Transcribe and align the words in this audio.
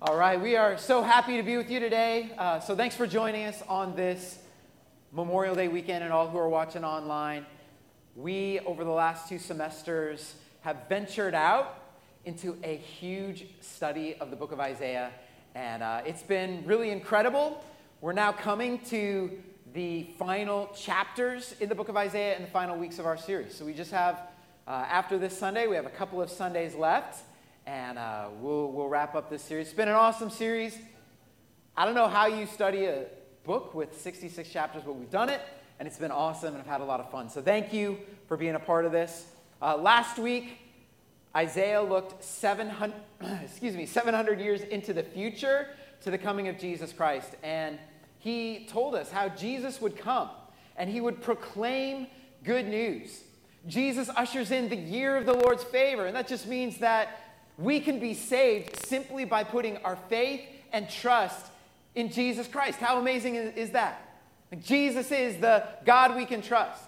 All 0.00 0.16
right, 0.16 0.40
we 0.40 0.54
are 0.54 0.78
so 0.78 1.02
happy 1.02 1.38
to 1.38 1.42
be 1.42 1.56
with 1.56 1.72
you 1.72 1.80
today. 1.80 2.30
Uh, 2.38 2.60
so, 2.60 2.76
thanks 2.76 2.94
for 2.94 3.04
joining 3.04 3.46
us 3.46 3.60
on 3.68 3.96
this 3.96 4.38
Memorial 5.10 5.56
Day 5.56 5.66
weekend 5.66 6.04
and 6.04 6.12
all 6.12 6.28
who 6.28 6.38
are 6.38 6.48
watching 6.48 6.84
online. 6.84 7.44
We, 8.14 8.60
over 8.60 8.84
the 8.84 8.92
last 8.92 9.28
two 9.28 9.40
semesters, 9.40 10.36
have 10.60 10.88
ventured 10.88 11.34
out 11.34 11.82
into 12.24 12.56
a 12.62 12.76
huge 12.76 13.46
study 13.60 14.14
of 14.20 14.30
the 14.30 14.36
book 14.36 14.52
of 14.52 14.60
Isaiah, 14.60 15.10
and 15.56 15.82
uh, 15.82 16.02
it's 16.06 16.22
been 16.22 16.64
really 16.64 16.90
incredible. 16.90 17.64
We're 18.00 18.12
now 18.12 18.30
coming 18.30 18.78
to 18.90 19.32
the 19.74 20.04
final 20.16 20.68
chapters 20.76 21.56
in 21.58 21.68
the 21.68 21.74
book 21.74 21.88
of 21.88 21.96
Isaiah 21.96 22.36
and 22.36 22.44
the 22.44 22.50
final 22.52 22.76
weeks 22.76 23.00
of 23.00 23.06
our 23.06 23.16
series. 23.16 23.52
So, 23.52 23.64
we 23.64 23.74
just 23.74 23.90
have, 23.90 24.20
uh, 24.68 24.70
after 24.70 25.18
this 25.18 25.36
Sunday, 25.36 25.66
we 25.66 25.74
have 25.74 25.86
a 25.86 25.90
couple 25.90 26.22
of 26.22 26.30
Sundays 26.30 26.76
left 26.76 27.24
and 27.68 27.98
uh, 27.98 28.28
we'll, 28.40 28.72
we'll 28.72 28.88
wrap 28.88 29.14
up 29.14 29.28
this 29.28 29.42
series. 29.42 29.66
It's 29.66 29.76
been 29.76 29.88
an 29.88 29.94
awesome 29.94 30.30
series. 30.30 30.78
I 31.76 31.84
don't 31.84 31.94
know 31.94 32.08
how 32.08 32.26
you 32.26 32.46
study 32.46 32.86
a 32.86 33.04
book 33.44 33.74
with 33.74 34.00
66 34.00 34.48
chapters, 34.48 34.84
but 34.86 34.94
we've 34.94 35.10
done 35.10 35.28
it, 35.28 35.42
and 35.78 35.86
it's 35.86 35.98
been 35.98 36.10
awesome, 36.10 36.54
and 36.54 36.58
I've 36.62 36.66
had 36.66 36.80
a 36.80 36.84
lot 36.84 36.98
of 36.98 37.10
fun. 37.10 37.28
So 37.28 37.42
thank 37.42 37.74
you 37.74 37.98
for 38.26 38.38
being 38.38 38.54
a 38.54 38.58
part 38.58 38.86
of 38.86 38.92
this. 38.92 39.26
Uh, 39.60 39.76
last 39.76 40.18
week, 40.18 40.60
Isaiah 41.36 41.82
looked 41.82 42.24
700, 42.24 42.94
excuse 43.44 43.76
me, 43.76 43.84
700 43.84 44.40
years 44.40 44.62
into 44.62 44.94
the 44.94 45.02
future 45.02 45.66
to 46.00 46.10
the 46.10 46.16
coming 46.16 46.48
of 46.48 46.58
Jesus 46.58 46.94
Christ, 46.94 47.34
and 47.42 47.78
he 48.18 48.66
told 48.70 48.94
us 48.94 49.10
how 49.10 49.28
Jesus 49.28 49.78
would 49.82 49.98
come 49.98 50.30
and 50.74 50.88
he 50.88 51.02
would 51.02 51.20
proclaim 51.20 52.06
good 52.44 52.66
news. 52.66 53.24
Jesus 53.66 54.08
ushers 54.16 54.52
in 54.52 54.70
the 54.70 54.76
year 54.76 55.18
of 55.18 55.26
the 55.26 55.34
Lord's 55.34 55.64
favor, 55.64 56.06
and 56.06 56.16
that 56.16 56.28
just 56.28 56.46
means 56.46 56.78
that 56.78 57.27
we 57.58 57.80
can 57.80 57.98
be 57.98 58.14
saved 58.14 58.86
simply 58.86 59.24
by 59.24 59.42
putting 59.42 59.76
our 59.78 59.96
faith 60.08 60.42
and 60.72 60.88
trust 60.88 61.46
in 61.94 62.10
Jesus 62.10 62.46
Christ. 62.46 62.78
How 62.78 62.98
amazing 62.98 63.34
is 63.34 63.70
that? 63.70 64.04
Jesus 64.62 65.10
is 65.10 65.36
the 65.38 65.64
God 65.84 66.16
we 66.16 66.24
can 66.24 66.40
trust. 66.40 66.84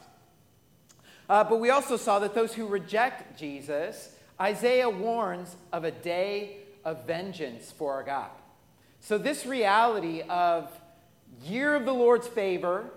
Uh, 1.28 1.44
but 1.44 1.60
we 1.60 1.70
also 1.70 1.96
saw 1.96 2.20
that 2.20 2.34
those 2.34 2.54
who 2.54 2.66
reject 2.66 3.38
Jesus, 3.38 4.14
Isaiah 4.40 4.88
warns 4.88 5.56
of 5.72 5.84
a 5.84 5.90
day 5.90 6.56
of 6.84 7.04
vengeance 7.04 7.70
for 7.70 7.92
our 7.92 8.02
God. 8.02 8.30
So, 9.00 9.18
this 9.18 9.46
reality 9.46 10.22
of 10.22 10.70
year 11.44 11.74
of 11.74 11.84
the 11.84 11.94
Lord's 11.94 12.26
favor, 12.26 12.90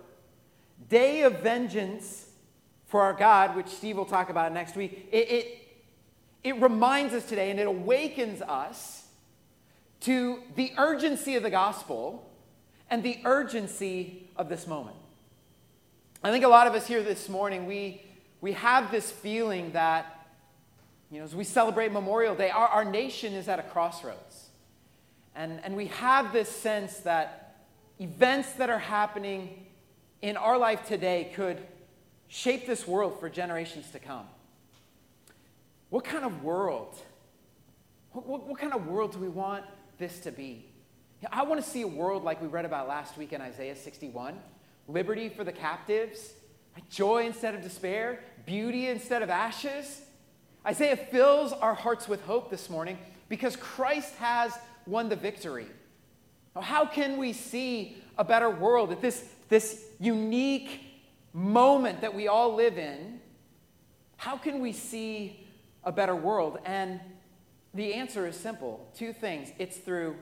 day 0.89 1.21
of 1.21 1.39
vengeance 1.39 2.27
for 2.87 3.01
our 3.01 3.13
God, 3.13 3.55
which 3.55 3.67
Steve 3.67 3.97
will 3.97 4.05
talk 4.05 4.29
about 4.29 4.51
next 4.53 4.75
week, 4.75 5.09
it, 5.11 5.31
it 5.31 5.62
it 6.43 6.61
reminds 6.61 7.13
us 7.13 7.25
today 7.25 7.51
and 7.51 7.59
it 7.59 7.67
awakens 7.67 8.41
us 8.41 9.05
to 10.01 10.39
the 10.55 10.73
urgency 10.77 11.35
of 11.35 11.43
the 11.43 11.49
gospel 11.49 12.29
and 12.89 13.01
the 13.01 13.19
urgency 13.23 14.29
of 14.35 14.49
this 14.49 14.67
moment. 14.67 14.97
I 16.23 16.31
think 16.31 16.43
a 16.43 16.49
lot 16.49 16.67
of 16.67 16.73
us 16.73 16.87
here 16.87 17.01
this 17.01 17.29
morning, 17.29 17.65
we, 17.65 18.01
we 18.41 18.53
have 18.53 18.91
this 18.91 19.09
feeling 19.11 19.71
that, 19.71 20.27
you 21.09 21.19
know, 21.19 21.25
as 21.25 21.35
we 21.35 21.43
celebrate 21.43 21.91
Memorial 21.91 22.35
Day, 22.35 22.49
our, 22.49 22.67
our 22.67 22.85
nation 22.85 23.33
is 23.33 23.47
at 23.47 23.59
a 23.59 23.63
crossroads. 23.63 24.49
And, 25.35 25.59
and 25.63 25.75
we 25.75 25.87
have 25.87 26.31
this 26.33 26.49
sense 26.49 26.97
that 26.99 27.57
events 27.99 28.53
that 28.53 28.69
are 28.69 28.79
happening 28.79 29.65
in 30.21 30.37
our 30.37 30.57
life 30.57 30.85
today 30.87 31.31
could 31.33 31.57
shape 32.27 32.67
this 32.67 32.87
world 32.87 33.19
for 33.19 33.29
generations 33.29 33.89
to 33.91 33.99
come. 33.99 34.25
What 35.93 36.05
kind 36.05 36.25
of 36.25 36.43
world? 36.43 36.97
What, 38.13 38.25
what, 38.25 38.47
what 38.47 38.59
kind 38.59 38.73
of 38.73 38.87
world 38.87 39.11
do 39.11 39.19
we 39.19 39.29
want 39.29 39.63
this 39.99 40.21
to 40.21 40.31
be? 40.31 40.65
I 41.31 41.43
want 41.43 41.63
to 41.63 41.69
see 41.69 41.83
a 41.83 41.87
world 41.87 42.23
like 42.23 42.41
we 42.41 42.47
read 42.47 42.65
about 42.65 42.87
last 42.87 43.15
week 43.15 43.31
in 43.31 43.41
Isaiah 43.41 43.75
61 43.75 44.39
liberty 44.87 45.29
for 45.29 45.43
the 45.43 45.51
captives, 45.51 46.33
joy 46.89 47.27
instead 47.27 47.53
of 47.53 47.61
despair, 47.61 48.21
beauty 48.43 48.87
instead 48.87 49.21
of 49.21 49.29
ashes. 49.29 50.01
Isaiah 50.65 50.97
fills 50.97 51.53
our 51.53 51.75
hearts 51.75 52.07
with 52.07 52.25
hope 52.25 52.49
this 52.49 52.71
morning 52.71 52.97
because 53.29 53.55
Christ 53.55 54.15
has 54.15 54.51
won 54.87 55.09
the 55.09 55.15
victory. 55.15 55.67
How 56.59 56.87
can 56.87 57.17
we 57.17 57.33
see 57.33 57.97
a 58.17 58.23
better 58.23 58.49
world 58.49 58.91
at 58.91 58.99
this, 58.99 59.23
this 59.47 59.85
unique 59.99 60.81
moment 61.33 62.01
that 62.01 62.15
we 62.15 62.27
all 62.27 62.55
live 62.55 62.79
in? 62.79 63.19
How 64.17 64.37
can 64.37 64.59
we 64.59 64.71
see 64.71 65.42
a 65.83 65.91
better 65.91 66.15
world? 66.15 66.59
And 66.65 66.99
the 67.73 67.93
answer 67.93 68.27
is 68.27 68.35
simple 68.35 68.87
two 68.95 69.13
things 69.13 69.51
it's 69.57 69.77
through 69.77 70.15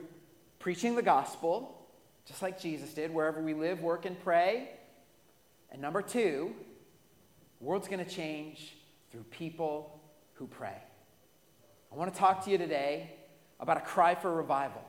preaching 0.58 0.94
the 0.94 1.02
gospel, 1.02 1.86
just 2.24 2.40
like 2.40 2.60
Jesus 2.60 2.94
did, 2.94 3.12
wherever 3.12 3.42
we 3.42 3.54
live, 3.54 3.80
work, 3.80 4.04
and 4.06 4.18
pray. 4.22 4.70
And 5.70 5.82
number 5.82 6.02
two, 6.02 6.54
world's 7.60 7.88
going 7.88 8.04
to 8.04 8.10
change 8.10 8.76
through 9.10 9.24
people 9.24 10.00
who 10.34 10.46
pray. 10.46 10.76
I 11.92 11.96
want 11.96 12.12
to 12.12 12.18
talk 12.18 12.44
to 12.44 12.50
you 12.50 12.58
today 12.58 13.14
about 13.60 13.76
a 13.76 13.80
cry 13.80 14.14
for 14.14 14.34
revival. 14.34 14.82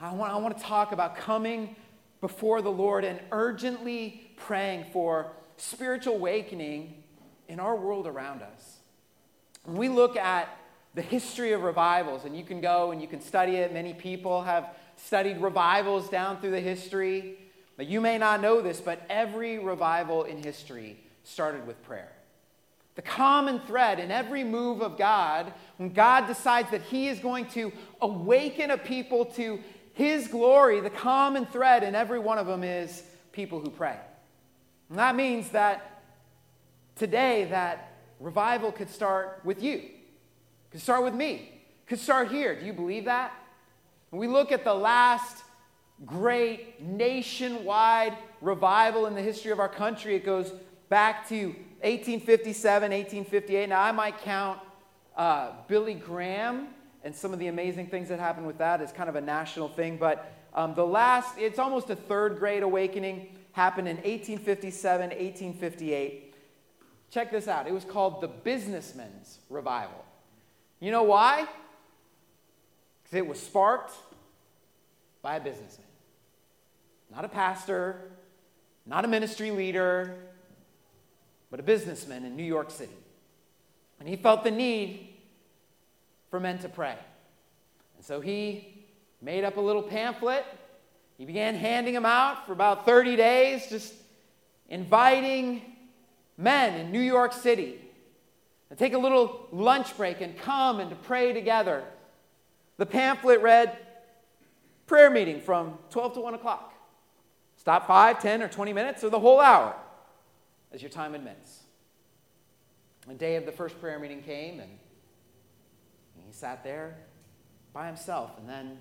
I 0.00 0.12
want, 0.14 0.32
I 0.32 0.36
want 0.38 0.56
to 0.56 0.62
talk 0.62 0.92
about 0.92 1.16
coming 1.16 1.76
before 2.20 2.60
the 2.62 2.70
Lord 2.70 3.04
and 3.04 3.20
urgently 3.30 4.32
praying 4.36 4.86
for 4.92 5.32
spiritual 5.56 6.14
awakening 6.14 7.02
in 7.48 7.60
our 7.60 7.76
world 7.76 8.06
around 8.06 8.42
us. 8.42 8.79
When 9.64 9.76
we 9.76 9.88
look 9.88 10.16
at 10.16 10.48
the 10.94 11.02
history 11.02 11.52
of 11.52 11.62
revivals, 11.62 12.24
and 12.24 12.36
you 12.36 12.44
can 12.44 12.60
go 12.60 12.90
and 12.90 13.00
you 13.00 13.06
can 13.06 13.20
study 13.20 13.56
it, 13.56 13.72
many 13.72 13.94
people 13.94 14.42
have 14.42 14.74
studied 14.96 15.38
revivals 15.38 16.08
down 16.08 16.40
through 16.40 16.50
the 16.50 16.60
history. 16.60 17.38
But 17.76 17.86
you 17.86 18.00
may 18.00 18.18
not 18.18 18.42
know 18.42 18.60
this, 18.60 18.80
but 18.80 19.02
every 19.08 19.58
revival 19.58 20.24
in 20.24 20.42
history 20.42 20.98
started 21.24 21.66
with 21.66 21.82
prayer. 21.84 22.12
The 22.96 23.02
common 23.02 23.60
thread 23.60 23.98
in 24.00 24.10
every 24.10 24.44
move 24.44 24.82
of 24.82 24.98
God, 24.98 25.52
when 25.78 25.92
God 25.92 26.26
decides 26.26 26.70
that 26.72 26.82
He 26.82 27.08
is 27.08 27.20
going 27.20 27.46
to 27.50 27.72
awaken 28.02 28.72
a 28.72 28.76
people 28.76 29.24
to 29.26 29.60
His 29.94 30.28
glory, 30.28 30.80
the 30.80 30.90
common 30.90 31.46
thread 31.46 31.82
in 31.82 31.94
every 31.94 32.18
one 32.18 32.36
of 32.36 32.46
them 32.46 32.64
is 32.64 33.02
people 33.32 33.60
who 33.60 33.70
pray. 33.70 33.96
And 34.90 34.98
that 34.98 35.14
means 35.14 35.50
that 35.50 36.02
today, 36.96 37.44
that 37.50 37.89
revival 38.20 38.70
could 38.70 38.90
start 38.90 39.40
with 39.44 39.62
you, 39.62 39.82
could 40.70 40.80
start 40.80 41.02
with 41.02 41.14
me, 41.14 41.50
could 41.86 41.98
start 41.98 42.28
here. 42.28 42.58
Do 42.58 42.64
you 42.64 42.72
believe 42.72 43.06
that? 43.06 43.32
When 44.10 44.20
we 44.20 44.28
look 44.28 44.52
at 44.52 44.62
the 44.62 44.74
last 44.74 45.42
great 46.06 46.80
nationwide 46.82 48.16
revival 48.40 49.06
in 49.06 49.14
the 49.14 49.22
history 49.22 49.50
of 49.50 49.58
our 49.58 49.68
country, 49.68 50.14
it 50.14 50.24
goes 50.24 50.52
back 50.88 51.28
to 51.28 51.46
1857, 51.82 52.90
1858. 52.90 53.68
Now, 53.68 53.80
I 53.80 53.92
might 53.92 54.18
count 54.18 54.60
uh, 55.16 55.52
Billy 55.66 55.94
Graham 55.94 56.68
and 57.04 57.14
some 57.14 57.32
of 57.32 57.38
the 57.38 57.46
amazing 57.48 57.86
things 57.86 58.08
that 58.08 58.20
happened 58.20 58.46
with 58.46 58.58
that 58.58 58.80
as 58.80 58.92
kind 58.92 59.08
of 59.08 59.16
a 59.16 59.20
national 59.20 59.68
thing, 59.68 59.96
but 59.96 60.32
um, 60.52 60.74
the 60.74 60.84
last, 60.84 61.38
it's 61.38 61.58
almost 61.58 61.88
a 61.90 61.96
third 61.96 62.38
great 62.38 62.62
awakening, 62.62 63.36
happened 63.52 63.88
in 63.88 63.96
1857, 63.96 65.10
1858. 65.10 66.29
Check 67.10 67.30
this 67.30 67.48
out. 67.48 67.66
It 67.66 67.74
was 67.74 67.84
called 67.84 68.20
the 68.20 68.28
Businessman's 68.28 69.38
Revival. 69.48 70.04
You 70.78 70.92
know 70.92 71.02
why? 71.02 71.46
Because 73.02 73.16
it 73.18 73.26
was 73.26 73.40
sparked 73.40 73.92
by 75.20 75.36
a 75.36 75.40
businessman. 75.40 75.86
Not 77.14 77.24
a 77.24 77.28
pastor, 77.28 78.12
not 78.86 79.04
a 79.04 79.08
ministry 79.08 79.50
leader, 79.50 80.16
but 81.50 81.58
a 81.58 81.62
businessman 81.62 82.24
in 82.24 82.36
New 82.36 82.44
York 82.44 82.70
City. 82.70 82.92
And 83.98 84.08
he 84.08 84.16
felt 84.16 84.44
the 84.44 84.50
need 84.50 85.08
for 86.30 86.38
men 86.38 86.58
to 86.60 86.68
pray. 86.68 86.96
And 87.96 88.04
so 88.04 88.20
he 88.20 88.86
made 89.20 89.44
up 89.44 89.56
a 89.56 89.60
little 89.60 89.82
pamphlet. 89.82 90.46
He 91.18 91.24
began 91.24 91.54
handing 91.56 91.92
them 91.92 92.06
out 92.06 92.46
for 92.46 92.52
about 92.52 92.86
30 92.86 93.16
days, 93.16 93.68
just 93.68 93.92
inviting 94.68 95.60
men 96.40 96.80
in 96.80 96.90
New 96.90 97.00
York 97.00 97.32
City 97.32 97.78
and 98.70 98.78
take 98.78 98.94
a 98.94 98.98
little 98.98 99.46
lunch 99.52 99.96
break 99.96 100.20
and 100.20 100.36
come 100.38 100.80
and 100.80 100.90
to 100.90 100.96
pray 100.96 101.32
together. 101.32 101.84
The 102.78 102.86
pamphlet 102.86 103.42
read, 103.42 103.76
prayer 104.86 105.10
meeting 105.10 105.40
from 105.40 105.78
12 105.90 106.14
to 106.14 106.20
1 106.20 106.34
o'clock. 106.34 106.74
Stop 107.56 107.86
5, 107.86 108.22
10, 108.22 108.42
or 108.42 108.48
20 108.48 108.72
minutes, 108.72 109.04
or 109.04 109.10
the 109.10 109.20
whole 109.20 109.38
hour 109.38 109.74
as 110.72 110.80
your 110.80 110.90
time 110.90 111.14
admits. 111.14 111.60
The 113.06 113.14
day 113.14 113.36
of 113.36 113.44
the 113.44 113.52
first 113.52 113.78
prayer 113.80 113.98
meeting 113.98 114.22
came, 114.22 114.60
and 114.60 114.70
he 116.26 116.32
sat 116.32 116.64
there 116.64 116.96
by 117.74 117.86
himself, 117.86 118.30
and 118.38 118.48
then 118.48 118.78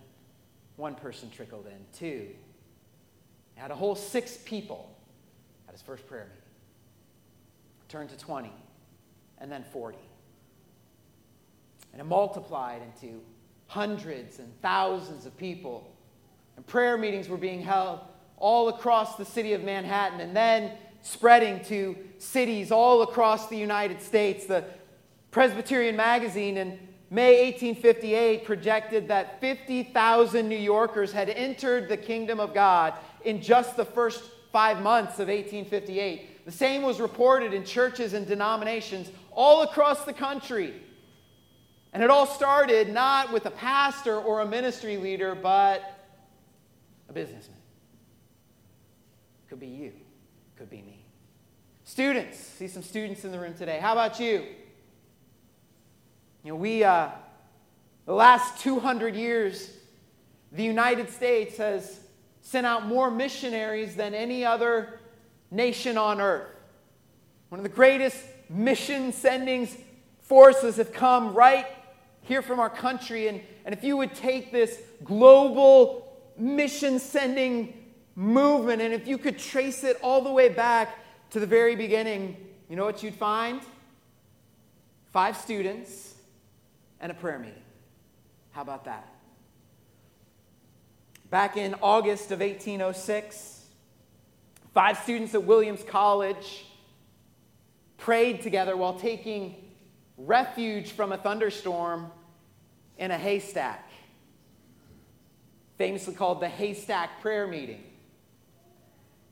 one 0.77 0.95
person 0.95 1.29
trickled 1.29 1.65
in, 1.65 1.97
two. 1.97 2.27
He 3.55 3.59
had 3.59 3.71
a 3.71 3.75
whole 3.75 3.95
six 3.95 4.37
people 4.45 4.95
at 5.67 5.73
his 5.73 5.81
first 5.81 6.07
prayer 6.07 6.25
meeting 6.29 6.48
turned 7.89 8.09
to 8.09 8.17
20, 8.17 8.51
and 9.39 9.51
then 9.51 9.65
40. 9.73 9.97
And 11.91 11.99
it 11.99 12.05
multiplied 12.05 12.81
into 12.83 13.19
hundreds 13.67 14.39
and 14.39 14.49
thousands 14.61 15.25
of 15.25 15.35
people. 15.37 15.91
And 16.55 16.65
prayer 16.65 16.97
meetings 16.97 17.27
were 17.27 17.37
being 17.37 17.61
held 17.61 17.99
all 18.37 18.69
across 18.69 19.15
the 19.15 19.25
city 19.25 19.53
of 19.53 19.63
Manhattan 19.63 20.21
and 20.21 20.35
then 20.35 20.71
spreading 21.01 21.63
to 21.65 21.97
cities 22.19 22.71
all 22.71 23.01
across 23.01 23.47
the 23.49 23.57
United 23.57 24.01
States. 24.01 24.45
The 24.45 24.65
Presbyterian 25.31 25.95
Magazine 25.95 26.57
in 26.57 26.79
May 27.09 27.43
1858 27.51 28.45
projected 28.45 29.07
that 29.07 29.41
50,000 29.41 30.47
New 30.47 30.55
Yorkers 30.55 31.11
had 31.11 31.29
entered 31.29 31.89
the 31.89 31.97
kingdom 31.97 32.39
of 32.39 32.53
God 32.53 32.93
in 33.25 33.41
just 33.41 33.75
the 33.75 33.85
first 33.85 34.23
five 34.51 34.81
months 34.81 35.13
of 35.13 35.27
1858. 35.27 36.28
The 36.49 36.57
same 36.57 36.81
was 36.81 36.99
reported 36.99 37.53
in 37.53 37.63
churches 37.63 38.15
and 38.15 38.25
denominations 38.25 39.11
all 39.31 39.61
across 39.61 40.03
the 40.03 40.13
country. 40.13 40.73
And 41.93 42.01
it 42.01 42.09
all 42.09 42.25
started 42.25 42.91
not 42.91 43.31
with 43.31 43.45
a 43.45 43.51
pastor 43.51 44.15
or 44.15 44.39
a 44.39 44.47
ministry 44.47 44.97
leader, 44.97 45.35
but 45.35 45.83
a 47.07 47.13
businessman. 47.13 47.59
Could 49.47 49.59
be 49.59 49.67
you, 49.67 49.91
could 50.57 50.71
be 50.71 50.81
me. 50.81 51.05
Students, 51.83 52.39
see 52.39 52.67
some 52.67 52.81
students 52.81 53.23
in 53.23 53.31
the 53.31 53.39
room 53.39 53.53
today. 53.53 53.77
How 53.77 53.91
about 53.91 54.19
you? 54.19 54.43
You 56.43 56.53
know, 56.53 56.55
we, 56.55 56.83
uh, 56.83 57.09
the 58.07 58.13
last 58.15 58.59
200 58.61 59.13
years, 59.15 59.69
the 60.51 60.63
United 60.63 61.11
States 61.11 61.57
has 61.57 61.99
sent 62.41 62.65
out 62.65 62.87
more 62.87 63.11
missionaries 63.11 63.95
than 63.95 64.15
any 64.15 64.43
other 64.43 64.98
nation 65.51 65.97
on 65.97 66.21
earth. 66.21 66.47
One 67.49 67.59
of 67.59 67.63
the 67.63 67.69
greatest 67.69 68.17
mission 68.49 69.11
sendings 69.11 69.75
forces 70.21 70.77
have 70.77 70.93
come 70.93 71.33
right 71.33 71.65
here 72.21 72.41
from 72.41 72.59
our 72.59 72.69
country. 72.69 73.27
And, 73.27 73.41
and 73.65 73.73
if 73.73 73.83
you 73.83 73.97
would 73.97 74.13
take 74.13 74.51
this 74.51 74.79
global 75.03 76.05
mission 76.37 76.99
sending 76.99 77.73
movement 78.15 78.81
and 78.81 78.93
if 78.93 79.07
you 79.07 79.17
could 79.17 79.39
trace 79.39 79.83
it 79.83 79.97
all 80.03 80.21
the 80.21 80.31
way 80.31 80.49
back 80.49 80.99
to 81.31 81.39
the 81.39 81.47
very 81.47 81.75
beginning, 81.75 82.37
you 82.69 82.75
know 82.75 82.85
what 82.85 83.01
you'd 83.01 83.15
find? 83.15 83.61
Five 85.11 85.37
students 85.37 86.13
and 86.99 87.11
a 87.11 87.15
prayer 87.15 87.39
meeting. 87.39 87.63
How 88.51 88.61
about 88.61 88.85
that? 88.85 89.07
Back 91.29 91.57
in 91.57 91.75
August 91.81 92.31
of 92.31 92.39
1806, 92.39 93.58
five 94.73 94.97
students 94.99 95.33
at 95.33 95.43
Williams 95.43 95.83
College 95.83 96.65
prayed 97.97 98.41
together 98.41 98.77
while 98.77 98.99
taking 98.99 99.55
refuge 100.17 100.91
from 100.91 101.11
a 101.11 101.17
thunderstorm 101.17 102.11
in 102.97 103.11
a 103.11 103.17
haystack, 103.17 103.89
famously 105.77 106.13
called 106.13 106.41
the 106.41 106.49
Haystack 106.49 107.21
Prayer 107.21 107.47
Meeting. 107.47 107.83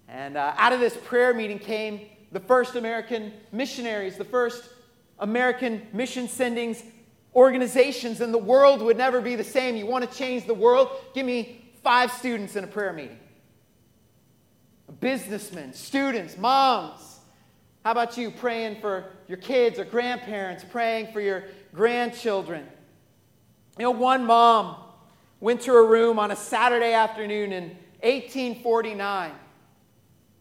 And 0.08 0.38
uh, 0.38 0.54
out 0.58 0.72
of 0.72 0.80
this 0.80 0.96
prayer 0.96 1.34
meeting 1.34 1.60
came 1.60 2.02
the 2.32 2.40
first 2.40 2.76
American 2.76 3.34
missionaries, 3.52 4.16
the 4.16 4.24
first 4.24 4.70
American 5.20 5.86
mission 5.92 6.28
sendings 6.28 6.82
organizations, 7.36 8.22
and 8.22 8.34
the 8.34 8.38
world 8.38 8.82
would 8.82 8.98
never 8.98 9.20
be 9.20 9.36
the 9.36 9.44
same. 9.44 9.76
You 9.76 9.86
want 9.86 10.10
to 10.10 10.18
change 10.18 10.48
the 10.48 10.54
world? 10.54 10.90
Give 11.14 11.26
me 11.26 11.70
five 11.84 12.12
students 12.12 12.56
in 12.56 12.64
a 12.64 12.68
prayer 12.68 12.94
meeting. 12.94 13.20
Businessmen, 15.00 15.74
students, 15.74 16.38
moms. 16.38 17.20
How 17.84 17.92
about 17.92 18.18
you 18.18 18.32
praying 18.32 18.82
for 18.82 19.06
your 19.28 19.38
kids 19.38 19.80
or 19.80 19.86
grandparents, 19.86 20.64
praying 20.64 21.14
for 21.14 21.22
your 21.22 21.46
grandchildren? 21.74 22.66
You 23.78 23.84
know, 23.84 23.92
one 23.92 24.26
mom 24.26 24.76
went 25.40 25.62
to 25.62 25.72
her 25.72 25.86
room 25.86 26.20
on 26.20 26.32
a 26.32 26.36
Saturday 26.36 26.94
afternoon 26.94 27.52
in 27.54 27.64
1849. 28.02 29.32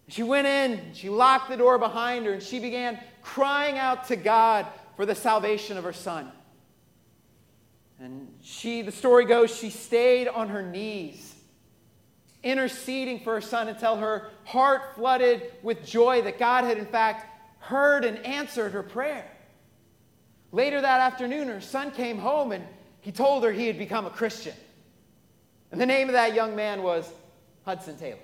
She 0.08 0.22
went 0.22 0.46
in, 0.46 0.92
she 0.94 1.08
locked 1.08 1.48
the 1.48 1.56
door 1.56 1.78
behind 1.78 2.26
her, 2.26 2.32
and 2.32 2.42
she 2.42 2.58
began 2.58 2.98
crying 3.22 3.76
out 3.76 4.08
to 4.08 4.16
God 4.16 4.66
for 4.96 5.04
the 5.04 5.14
salvation 5.14 5.76
of 5.76 5.84
her 5.84 5.92
son. 5.92 6.32
And 8.00 8.32
she, 8.42 8.82
the 8.82 8.92
story 8.92 9.24
goes, 9.24 9.56
she 9.56 9.70
stayed 9.70 10.28
on 10.28 10.48
her 10.48 10.62
knees, 10.62 11.34
interceding 12.46 13.20
for 13.20 13.34
her 13.34 13.40
son 13.40 13.68
until 13.68 13.96
her 13.96 14.30
heart 14.44 14.94
flooded 14.94 15.52
with 15.62 15.84
joy 15.84 16.22
that 16.22 16.38
God 16.38 16.64
had, 16.64 16.78
in 16.78 16.86
fact, 16.86 17.26
heard 17.58 18.04
and 18.04 18.24
answered 18.24 18.72
her 18.72 18.82
prayer. 18.82 19.28
Later 20.52 20.80
that 20.80 21.00
afternoon, 21.00 21.48
her 21.48 21.60
son 21.60 21.90
came 21.90 22.18
home 22.18 22.52
and 22.52 22.64
he 23.00 23.10
told 23.10 23.42
her 23.42 23.50
he 23.50 23.66
had 23.66 23.78
become 23.78 24.06
a 24.06 24.10
Christian. 24.10 24.54
And 25.72 25.80
the 25.80 25.86
name 25.86 26.08
of 26.08 26.12
that 26.12 26.34
young 26.34 26.54
man 26.54 26.82
was 26.82 27.10
Hudson 27.64 27.98
Taylor. 27.98 28.18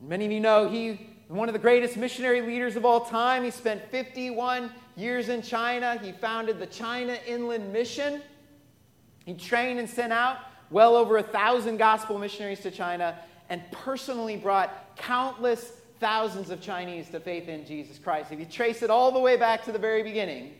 Many 0.00 0.24
of 0.24 0.32
you 0.32 0.40
know 0.40 0.68
he 0.68 1.10
one 1.28 1.48
of 1.48 1.52
the 1.52 1.60
greatest 1.60 1.96
missionary 1.96 2.40
leaders 2.40 2.74
of 2.74 2.84
all 2.84 3.02
time. 3.02 3.44
He 3.44 3.52
spent 3.52 3.88
51 3.90 4.72
years 4.96 5.28
in 5.28 5.42
China. 5.42 5.96
He 6.02 6.10
founded 6.10 6.58
the 6.58 6.66
China 6.66 7.16
Inland 7.24 7.72
Mission. 7.72 8.20
He 9.24 9.34
trained 9.34 9.78
and 9.78 9.88
sent 9.88 10.12
out 10.12 10.38
well 10.70 10.96
over 10.96 11.18
a 11.18 11.22
thousand 11.22 11.76
gospel 11.76 12.18
missionaries 12.18 12.60
to 12.60 12.70
China 12.70 13.18
and 13.48 13.62
personally 13.72 14.36
brought 14.36 14.96
countless 14.96 15.72
thousands 15.98 16.50
of 16.50 16.60
Chinese 16.60 17.08
to 17.10 17.20
faith 17.20 17.48
in 17.48 17.66
Jesus 17.66 17.98
Christ. 17.98 18.32
If 18.32 18.38
you 18.38 18.46
trace 18.46 18.82
it 18.82 18.90
all 18.90 19.12
the 19.12 19.18
way 19.18 19.36
back 19.36 19.64
to 19.64 19.72
the 19.72 19.78
very 19.78 20.02
beginning, 20.02 20.54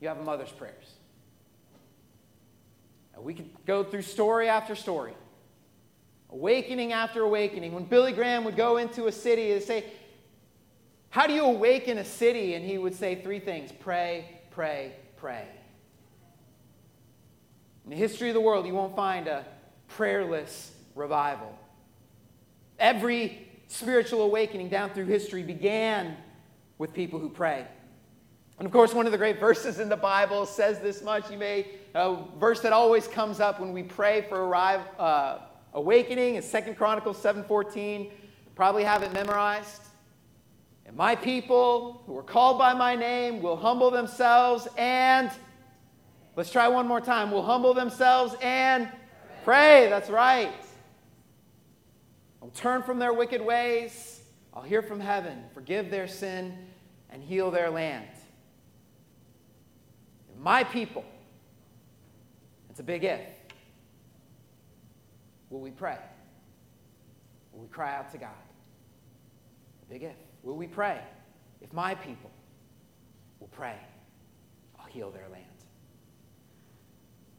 you 0.00 0.08
have 0.08 0.18
a 0.18 0.22
mother's 0.22 0.50
prayers. 0.50 0.94
We 3.18 3.34
could 3.34 3.48
go 3.64 3.84
through 3.84 4.02
story 4.02 4.48
after 4.48 4.74
story, 4.74 5.14
awakening 6.30 6.92
after 6.92 7.22
awakening. 7.22 7.72
When 7.72 7.84
Billy 7.84 8.12
Graham 8.12 8.44
would 8.44 8.56
go 8.56 8.76
into 8.78 9.06
a 9.06 9.12
city 9.12 9.52
and 9.52 9.62
say, 9.62 9.84
How 11.10 11.26
do 11.26 11.32
you 11.32 11.44
awaken 11.44 11.98
a 11.98 12.04
city? 12.04 12.54
And 12.54 12.64
he 12.64 12.76
would 12.76 12.94
say 12.94 13.22
three 13.22 13.38
things 13.38 13.70
pray, 13.72 14.40
pray, 14.50 14.92
pray. 15.16 15.46
In 17.84 17.90
the 17.90 17.96
history 17.96 18.28
of 18.28 18.34
the 18.34 18.40
world, 18.40 18.66
you 18.66 18.74
won't 18.74 18.96
find 18.96 19.28
a 19.28 19.44
prayerless 19.88 20.72
revival. 20.94 21.58
Every 22.78 23.46
spiritual 23.68 24.22
awakening 24.22 24.68
down 24.68 24.90
through 24.90 25.06
history 25.06 25.42
began 25.42 26.16
with 26.78 26.94
people 26.94 27.18
who 27.18 27.28
pray. 27.28 27.66
And 28.58 28.66
of 28.66 28.72
course, 28.72 28.94
one 28.94 29.06
of 29.06 29.12
the 29.12 29.18
great 29.18 29.40
verses 29.48 29.80
in 29.80 29.88
the 29.88 29.96
Bible 29.96 30.46
says 30.46 30.78
this 30.80 31.02
much. 31.02 31.30
You 31.30 31.38
may, 31.38 31.66
a 31.94 32.16
verse 32.38 32.60
that 32.60 32.72
always 32.72 33.06
comes 33.06 33.40
up 33.40 33.60
when 33.60 33.72
we 33.72 33.82
pray 33.82 34.22
for 34.22 34.46
arrive, 34.46 34.80
uh, 34.98 35.38
awakening 35.74 36.36
is 36.36 36.48
Second 36.48 36.76
Chronicles 36.76 37.22
7.14. 37.22 38.10
Probably 38.54 38.84
have 38.84 39.02
it 39.02 39.12
memorized. 39.12 39.82
And 40.86 40.96
my 40.96 41.16
people 41.16 42.02
who 42.06 42.16
are 42.16 42.22
called 42.22 42.58
by 42.58 42.74
my 42.74 42.94
name 42.94 43.42
will 43.42 43.56
humble 43.56 43.90
themselves 43.90 44.68
and, 44.78 45.30
let's 46.36 46.50
try 46.50 46.68
one 46.68 46.86
more 46.86 47.00
time, 47.00 47.30
will 47.30 47.42
humble 47.42 47.74
themselves 47.74 48.34
and 48.40 48.88
pray. 49.44 49.88
That's 49.88 50.10
right. 50.10 50.52
I'll 52.42 52.50
turn 52.50 52.82
from 52.82 52.98
their 52.98 53.12
wicked 53.12 53.40
ways. 53.40 54.20
I'll 54.52 54.62
hear 54.62 54.82
from 54.82 55.00
heaven, 55.00 55.44
forgive 55.52 55.90
their 55.90 56.06
sin, 56.06 56.56
and 57.10 57.22
heal 57.22 57.50
their 57.50 57.70
land 57.70 58.06
my 60.44 60.62
people. 60.62 61.04
It's 62.70 62.78
a 62.78 62.82
big 62.82 63.02
if. 63.02 63.20
Will 65.48 65.60
we 65.60 65.70
pray? 65.70 65.98
Will 67.52 67.62
we 67.62 67.68
cry 67.68 67.96
out 67.96 68.12
to 68.12 68.18
God? 68.18 68.30
A 69.82 69.92
big 69.92 70.02
if. 70.02 70.16
Will 70.42 70.56
we 70.56 70.66
pray? 70.66 71.00
If 71.62 71.72
my 71.72 71.94
people 71.94 72.30
will 73.40 73.48
pray, 73.48 73.78
I'll 74.78 74.86
heal 74.86 75.10
their 75.10 75.28
land. 75.32 75.44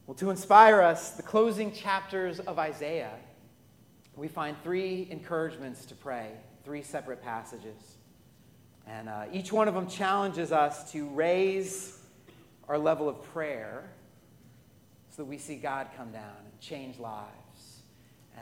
Well, 0.06 0.14
to 0.18 0.30
inspire 0.30 0.82
us, 0.82 1.10
the 1.10 1.24
closing 1.24 1.72
chapters 1.72 2.38
of 2.38 2.60
Isaiah, 2.60 3.14
we 4.14 4.28
find 4.28 4.56
three 4.62 5.08
encouragements 5.10 5.84
to 5.86 5.96
pray, 5.96 6.30
three 6.64 6.82
separate 6.82 7.24
passages. 7.24 7.96
And 8.86 9.08
uh, 9.08 9.24
each 9.32 9.52
one 9.52 9.66
of 9.66 9.74
them 9.74 9.88
challenges 9.88 10.52
us 10.52 10.92
to 10.92 11.08
raise 11.08 11.98
our 12.68 12.78
level 12.78 13.08
of 13.08 13.20
prayer 13.32 13.90
so 15.10 15.22
that 15.22 15.24
we 15.24 15.38
see 15.38 15.56
God 15.56 15.88
come 15.96 16.12
down 16.12 16.36
and 16.44 16.60
change 16.60 17.00
lives. 17.00 17.80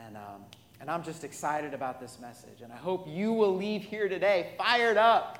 And, 0.05 0.17
um, 0.17 0.43
and 0.79 0.91
I'm 0.91 1.03
just 1.03 1.23
excited 1.23 1.73
about 1.73 1.99
this 1.99 2.19
message. 2.21 2.61
And 2.61 2.71
I 2.71 2.77
hope 2.77 3.07
you 3.07 3.33
will 3.33 3.55
leave 3.55 3.81
here 3.81 4.07
today 4.07 4.53
fired 4.55 4.97
up. 4.97 5.39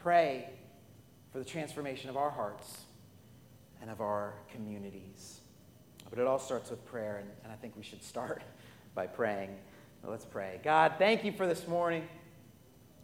Pray 0.00 0.48
for 1.30 1.38
the 1.38 1.44
transformation 1.44 2.10
of 2.10 2.16
our 2.16 2.30
hearts 2.30 2.83
of 3.94 4.00
our 4.00 4.34
communities. 4.52 5.38
But 6.10 6.18
it 6.18 6.26
all 6.26 6.40
starts 6.40 6.68
with 6.68 6.84
prayer, 6.84 7.18
and, 7.18 7.30
and 7.44 7.52
I 7.52 7.54
think 7.54 7.76
we 7.76 7.84
should 7.84 8.02
start 8.02 8.42
by 8.94 9.06
praying. 9.06 9.50
let's 10.02 10.24
pray. 10.24 10.58
God, 10.64 10.94
thank 10.98 11.24
you 11.24 11.30
for 11.30 11.46
this 11.46 11.68
morning. 11.68 12.08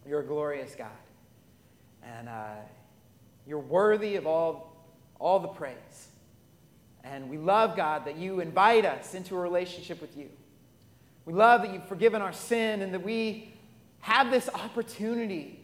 You're 0.05 0.19
a 0.19 0.27
glorious 0.27 0.75
God. 0.75 0.89
And 2.03 2.29
uh, 2.29 2.55
you're 3.47 3.61
worthy 3.61 4.17
of 4.17 4.27
all, 4.27 4.85
all 5.21 5.39
the 5.39 5.49
praise. 5.49 6.09
And 7.05 7.31
we 7.31 7.39
love, 7.39 7.77
God, 7.77 8.05
that 8.07 8.17
you 8.17 8.41
invite 8.41 8.85
us 8.85 9.15
into 9.15 9.37
a 9.37 9.39
relationship 9.39 10.01
with 10.01 10.17
you. 10.17 10.29
We 11.25 11.35
love 11.35 11.63
that 11.63 11.73
you've 11.73 11.87
forgiven 11.87 12.21
our 12.21 12.33
sin 12.33 12.83
and 12.83 12.93
that 12.95 13.05
we 13.05 13.55
have 14.01 14.33
this 14.33 14.49
opportunity 14.53 15.60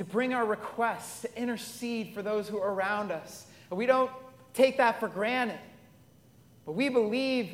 to 0.00 0.04
bring 0.06 0.32
our 0.32 0.46
requests, 0.46 1.20
to 1.20 1.38
intercede 1.38 2.14
for 2.14 2.22
those 2.22 2.48
who 2.48 2.58
are 2.58 2.72
around 2.72 3.12
us. 3.12 3.44
And 3.68 3.76
we 3.76 3.84
don't 3.84 4.10
take 4.54 4.78
that 4.78 4.98
for 4.98 5.08
granted, 5.08 5.58
but 6.64 6.72
we 6.72 6.88
believe 6.88 7.52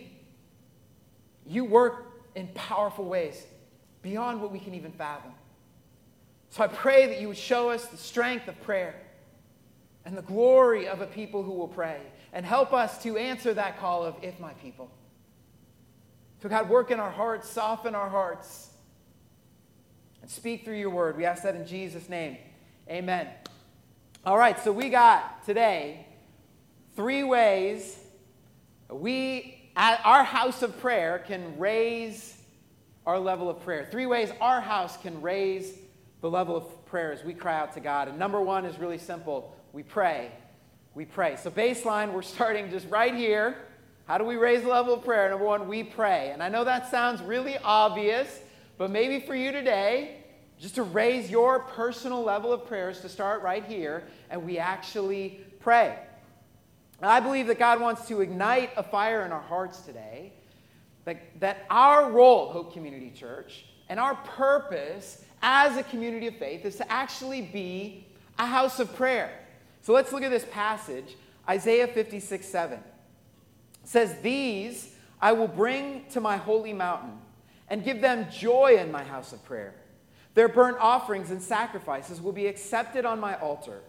you 1.44 1.64
work 1.64 2.06
in 2.36 2.46
powerful 2.54 3.04
ways 3.04 3.44
beyond 4.00 4.40
what 4.40 4.52
we 4.52 4.60
can 4.60 4.74
even 4.74 4.92
fathom. 4.92 5.32
So 6.50 6.62
I 6.62 6.68
pray 6.68 7.06
that 7.06 7.20
you 7.20 7.26
would 7.26 7.36
show 7.36 7.70
us 7.70 7.86
the 7.86 7.96
strength 7.96 8.46
of 8.46 8.62
prayer 8.62 8.94
and 10.04 10.16
the 10.16 10.22
glory 10.22 10.86
of 10.86 11.00
a 11.00 11.06
people 11.06 11.42
who 11.42 11.50
will 11.50 11.66
pray 11.66 11.98
and 12.32 12.46
help 12.46 12.72
us 12.72 13.02
to 13.02 13.16
answer 13.16 13.54
that 13.54 13.80
call 13.80 14.04
of, 14.04 14.14
if 14.22 14.38
my 14.38 14.52
people. 14.52 14.88
So, 16.40 16.48
God, 16.48 16.68
work 16.68 16.92
in 16.92 17.00
our 17.00 17.10
hearts, 17.10 17.50
soften 17.50 17.96
our 17.96 18.08
hearts, 18.08 18.65
and 20.26 20.30
speak 20.33 20.64
through 20.64 20.75
your 20.75 20.90
word. 20.90 21.16
We 21.16 21.25
ask 21.25 21.45
that 21.45 21.54
in 21.54 21.64
Jesus' 21.64 22.09
name. 22.09 22.37
Amen. 22.90 23.28
All 24.25 24.37
right, 24.37 24.59
so 24.59 24.73
we 24.73 24.88
got 24.88 25.47
today 25.47 26.04
three 26.97 27.23
ways 27.23 27.97
we, 28.90 29.71
at 29.76 30.00
our 30.04 30.25
house 30.25 30.62
of 30.62 30.80
prayer, 30.80 31.23
can 31.28 31.56
raise 31.61 32.37
our 33.06 33.21
level 33.21 33.49
of 33.49 33.61
prayer. 33.61 33.87
Three 33.88 34.06
ways 34.06 34.33
our 34.40 34.61
house 34.61 34.97
can 34.97 35.23
raise 35.23 35.78
the 36.23 36.28
level 36.28 36.56
of 36.56 36.87
prayer 36.87 37.12
as 37.12 37.23
we 37.23 37.33
cry 37.33 37.61
out 37.61 37.75
to 37.75 37.80
God. 37.80 38.09
And 38.09 38.18
number 38.18 38.40
one 38.40 38.64
is 38.64 38.80
really 38.80 38.99
simple 38.99 39.56
we 39.73 39.85
pray. 39.85 40.33
We 40.97 41.04
pray. 41.04 41.37
So, 41.37 41.52
baseline, 41.52 42.12
we're 42.12 42.23
starting 42.23 42.68
just 42.68 42.90
right 42.90 43.14
here. 43.14 43.59
How 44.06 44.18
do 44.18 44.25
we 44.25 44.35
raise 44.35 44.62
the 44.62 44.71
level 44.71 44.95
of 44.95 45.04
prayer? 45.04 45.30
Number 45.30 45.45
one, 45.45 45.68
we 45.68 45.85
pray. 45.85 46.30
And 46.33 46.42
I 46.42 46.49
know 46.49 46.64
that 46.64 46.90
sounds 46.90 47.23
really 47.23 47.56
obvious, 47.59 48.40
but 48.78 48.90
maybe 48.90 49.25
for 49.25 49.35
you 49.35 49.52
today, 49.52 50.18
just 50.59 50.75
to 50.76 50.83
raise 50.83 51.30
your 51.30 51.61
personal 51.61 52.23
level 52.23 52.52
of 52.52 52.66
prayers 52.66 53.00
to 53.00 53.09
start 53.09 53.42
right 53.42 53.64
here, 53.64 54.04
and 54.30 54.45
we 54.45 54.59
actually 54.59 55.40
pray. 55.61 55.99
And 57.00 57.11
I 57.11 57.21
believe 57.21 57.47
that 57.49 57.59
God 57.59 57.80
wants 57.80 58.09
to 58.09 58.21
ignite 58.21 58.71
a 58.76 58.83
fire 58.83 59.25
in 59.25 59.33
our 59.33 59.40
hearts 59.40 59.80
today, 59.80 60.33
that, 61.04 61.18
that 61.40 61.66
our 61.71 62.11
role, 62.11 62.50
Hope 62.50 62.73
Community 62.73 63.12
Church, 63.14 63.66
and 63.88 64.00
our 64.00 64.14
purpose 64.14 65.25
as 65.42 65.76
a 65.76 65.83
community 65.83 66.26
of 66.26 66.37
faith 66.37 66.64
is 66.64 66.76
to 66.76 66.90
actually 66.90 67.42
be 67.42 68.06
a 68.38 68.47
house 68.47 68.80
of 68.80 68.95
prayer. 68.97 69.30
So 69.83 69.92
let's 69.92 70.12
look 70.12 70.23
at 70.23 70.30
this 70.30 70.47
passage, 70.50 71.16
Isaiah 71.49 71.87
56 71.87 72.47
7 72.47 72.80
says, 73.87 74.16
These 74.21 74.92
I 75.21 75.33
will 75.33 75.49
bring 75.49 76.04
to 76.11 76.21
my 76.21 76.37
holy 76.37 76.73
mountain 76.73 77.18
and 77.68 77.85
give 77.85 78.00
them 78.00 78.26
joy 78.30 78.76
in 78.78 78.90
my 78.92 79.02
house 79.02 79.32
of 79.32 79.44
prayer. 79.44 79.75
Their 80.35 80.49
burnt 80.49 80.76
offerings 80.78 81.30
and 81.30 81.42
sacrifices 81.42 82.20
will 82.20 82.32
be 82.32 82.46
accepted 82.46 83.04
on 83.04 83.18
my 83.18 83.37
altar. 83.37 83.80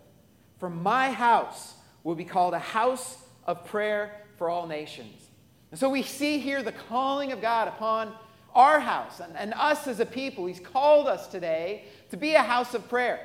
For 0.60 0.70
my 0.70 1.12
house 1.12 1.76
will 2.04 2.16
be 2.16 2.24
called 2.24 2.54
a 2.54 2.60
house 2.60 3.18
of 3.46 3.66
prayer 3.66 4.22
for 4.38 4.50
all 4.50 4.66
nations. 4.66 5.28
And 5.72 5.80
so 5.80 5.90
we 5.90 6.04
see 6.04 6.40
here 6.40 6.64
the 6.64 6.72
calling 6.72 7.32
of 7.32 7.42
God 7.42 7.68
upon 7.68 8.14
our 8.56 8.80
house 8.80 9.20
and, 9.20 9.36
and 9.36 9.54
us 9.54 9.88
as 9.88 10.00
a 10.00 10.06
people. 10.06 10.46
He's 10.46 10.60
called 10.60 11.08
us 11.08 11.28
today 11.28 11.84
to 12.10 12.18
be 12.18 12.34
a 12.34 12.42
house 12.42 12.74
of 12.74 12.88
prayer. 12.88 13.20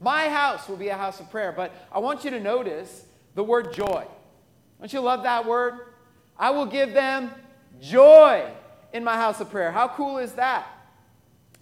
My 0.00 0.28
house 0.28 0.68
will 0.68 0.76
be 0.76 0.88
a 0.88 0.96
house 0.96 1.20
of 1.20 1.30
prayer. 1.30 1.52
But 1.52 1.72
I 1.92 1.98
want 1.98 2.24
you 2.24 2.30
to 2.30 2.40
notice 2.40 3.04
the 3.34 3.44
word 3.44 3.74
joy. 3.74 4.06
Don't 4.78 4.92
you 4.92 5.00
love 5.00 5.24
that 5.24 5.44
word? 5.44 5.74
I 6.38 6.50
will 6.50 6.66
give 6.66 6.94
them 6.94 7.30
joy 7.80 8.50
in 8.92 9.04
my 9.04 9.16
house 9.16 9.40
of 9.40 9.50
prayer. 9.50 9.70
How 9.70 9.88
cool 9.88 10.18
is 10.18 10.32
that? 10.32 10.66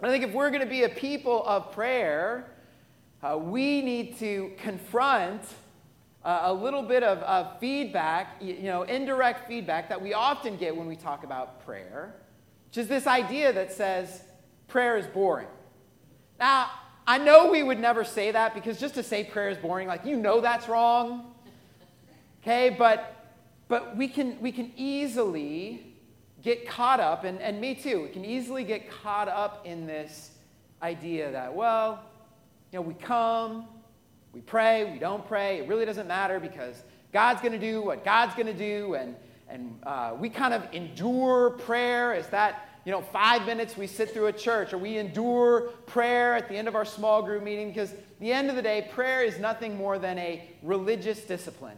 I 0.01 0.09
think 0.09 0.23
if 0.23 0.31
we're 0.31 0.49
going 0.49 0.61
to 0.61 0.67
be 0.69 0.83
a 0.83 0.89
people 0.89 1.45
of 1.45 1.71
prayer, 1.71 2.45
uh, 3.21 3.37
we 3.37 3.81
need 3.81 4.17
to 4.19 4.51
confront 4.57 5.41
uh, 6.23 6.41
a 6.43 6.53
little 6.53 6.81
bit 6.81 7.03
of, 7.03 7.19
of 7.19 7.59
feedback, 7.59 8.37
you 8.41 8.63
know, 8.63 8.83
indirect 8.83 9.47
feedback 9.47 9.89
that 9.89 10.01
we 10.01 10.13
often 10.13 10.55
get 10.55 10.75
when 10.75 10.87
we 10.87 10.95
talk 10.95 11.23
about 11.23 11.65
prayer, 11.65 12.15
which 12.67 12.77
is 12.77 12.87
this 12.87 13.07
idea 13.07 13.51
that 13.51 13.73
says 13.73 14.21
prayer 14.67 14.97
is 14.97 15.07
boring. 15.07 15.47
Now, 16.39 16.71
I 17.05 17.17
know 17.17 17.49
we 17.49 17.63
would 17.63 17.79
never 17.79 18.03
say 18.03 18.31
that 18.31 18.53
because 18.53 18.79
just 18.79 18.95
to 18.95 19.03
say 19.03 19.23
prayer 19.23 19.49
is 19.49 19.57
boring, 19.57 19.87
like, 19.87 20.05
you 20.05 20.15
know 20.15 20.39
that's 20.39 20.69
wrong. 20.69 21.33
Okay, 22.41 22.75
but 22.77 23.19
but 23.69 23.95
we 23.95 24.07
can, 24.07 24.41
we 24.41 24.51
can 24.51 24.73
easily 24.75 25.88
get 26.41 26.67
caught 26.67 26.99
up, 26.99 27.23
and, 27.23 27.41
and 27.41 27.59
me 27.59 27.75
too, 27.75 28.03
we 28.03 28.09
can 28.09 28.23
easily 28.23 28.63
get 28.63 28.89
caught 28.89 29.27
up 29.27 29.65
in 29.65 29.85
this 29.85 30.31
idea 30.81 31.31
that, 31.31 31.53
well, 31.53 32.01
you 32.71 32.79
know, 32.79 32.83
we 32.83 32.93
come, 32.93 33.65
we 34.33 34.41
pray, 34.41 34.91
we 34.91 34.99
don't 34.99 35.27
pray, 35.27 35.59
it 35.59 35.67
really 35.67 35.85
doesn't 35.85 36.07
matter 36.07 36.39
because 36.39 36.83
God's 37.11 37.41
going 37.41 37.53
to 37.53 37.59
do 37.59 37.81
what 37.81 38.05
God's 38.05 38.35
going 38.35 38.47
to 38.47 38.53
do, 38.53 38.93
and, 38.93 39.15
and 39.49 39.79
uh, 39.83 40.13
we 40.17 40.29
kind 40.29 40.53
of 40.53 40.63
endure 40.71 41.49
prayer. 41.49 42.13
Is 42.13 42.27
that, 42.27 42.69
you 42.85 42.91
know, 42.91 43.01
five 43.01 43.45
minutes 43.45 43.75
we 43.75 43.87
sit 43.87 44.11
through 44.11 44.27
a 44.27 44.33
church, 44.33 44.71
or 44.73 44.77
we 44.77 44.97
endure 44.97 45.61
prayer 45.87 46.35
at 46.35 46.47
the 46.47 46.55
end 46.55 46.67
of 46.67 46.75
our 46.75 46.85
small 46.85 47.23
group 47.23 47.43
meeting? 47.43 47.69
Because 47.69 47.93
the 48.19 48.31
end 48.31 48.49
of 48.49 48.55
the 48.55 48.61
day, 48.61 48.87
prayer 48.93 49.23
is 49.23 49.39
nothing 49.39 49.75
more 49.75 49.97
than 49.97 50.19
a 50.19 50.47
religious 50.61 51.21
discipline. 51.21 51.77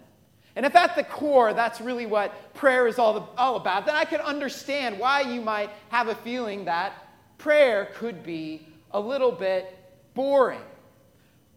And 0.55 0.65
if 0.65 0.75
at 0.75 0.95
the 0.95 1.03
core 1.03 1.53
that's 1.53 1.79
really 1.79 2.05
what 2.05 2.53
prayer 2.53 2.87
is 2.87 2.99
all, 2.99 3.33
all 3.37 3.55
about, 3.55 3.85
then 3.85 3.95
I 3.95 4.05
can 4.05 4.19
understand 4.19 4.99
why 4.99 5.21
you 5.21 5.41
might 5.41 5.69
have 5.89 6.07
a 6.07 6.15
feeling 6.15 6.65
that 6.65 6.93
prayer 7.37 7.89
could 7.95 8.23
be 8.23 8.67
a 8.91 8.99
little 8.99 9.31
bit 9.31 9.77
boring. 10.13 10.61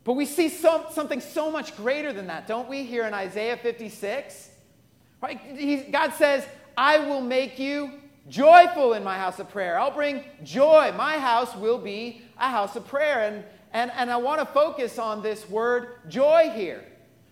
But 0.05 0.15
we 0.15 0.27
see 0.27 0.49
so, 0.49 0.87
something 0.93 1.21
so 1.21 1.51
much 1.51 1.77
greater 1.77 2.13
than 2.13 2.27
that, 2.29 2.47
don't 2.47 2.69
we, 2.69 2.85
here 2.85 3.07
in 3.07 3.15
Isaiah 3.15 3.57
56? 3.57 4.51
Right? 5.23 5.41
He, 5.41 5.79
God 5.79 6.13
says, 6.13 6.47
I 6.77 6.99
will 6.99 7.23
make 7.23 7.59
you 7.59 7.91
joyful 8.29 8.93
in 8.93 9.03
my 9.03 9.19
house 9.19 9.39
of 9.39 9.51
prayer. 9.51 9.79
I'll 9.79 9.91
bring 9.91 10.23
joy. 10.43 10.93
My 10.97 11.19
house 11.19 11.55
will 11.57 11.79
be 11.79 12.23
a 12.39 12.49
house 12.49 12.77
of 12.77 12.87
prayer. 12.87 13.21
And, 13.21 13.45
and, 13.73 13.91
and 13.97 14.11
I 14.11 14.19
want 14.19 14.41
to 14.41 14.47
focus 14.47 14.99
on 14.99 15.23
this 15.23 15.49
word 15.49 16.09
joy 16.09 16.51
here. 16.55 16.85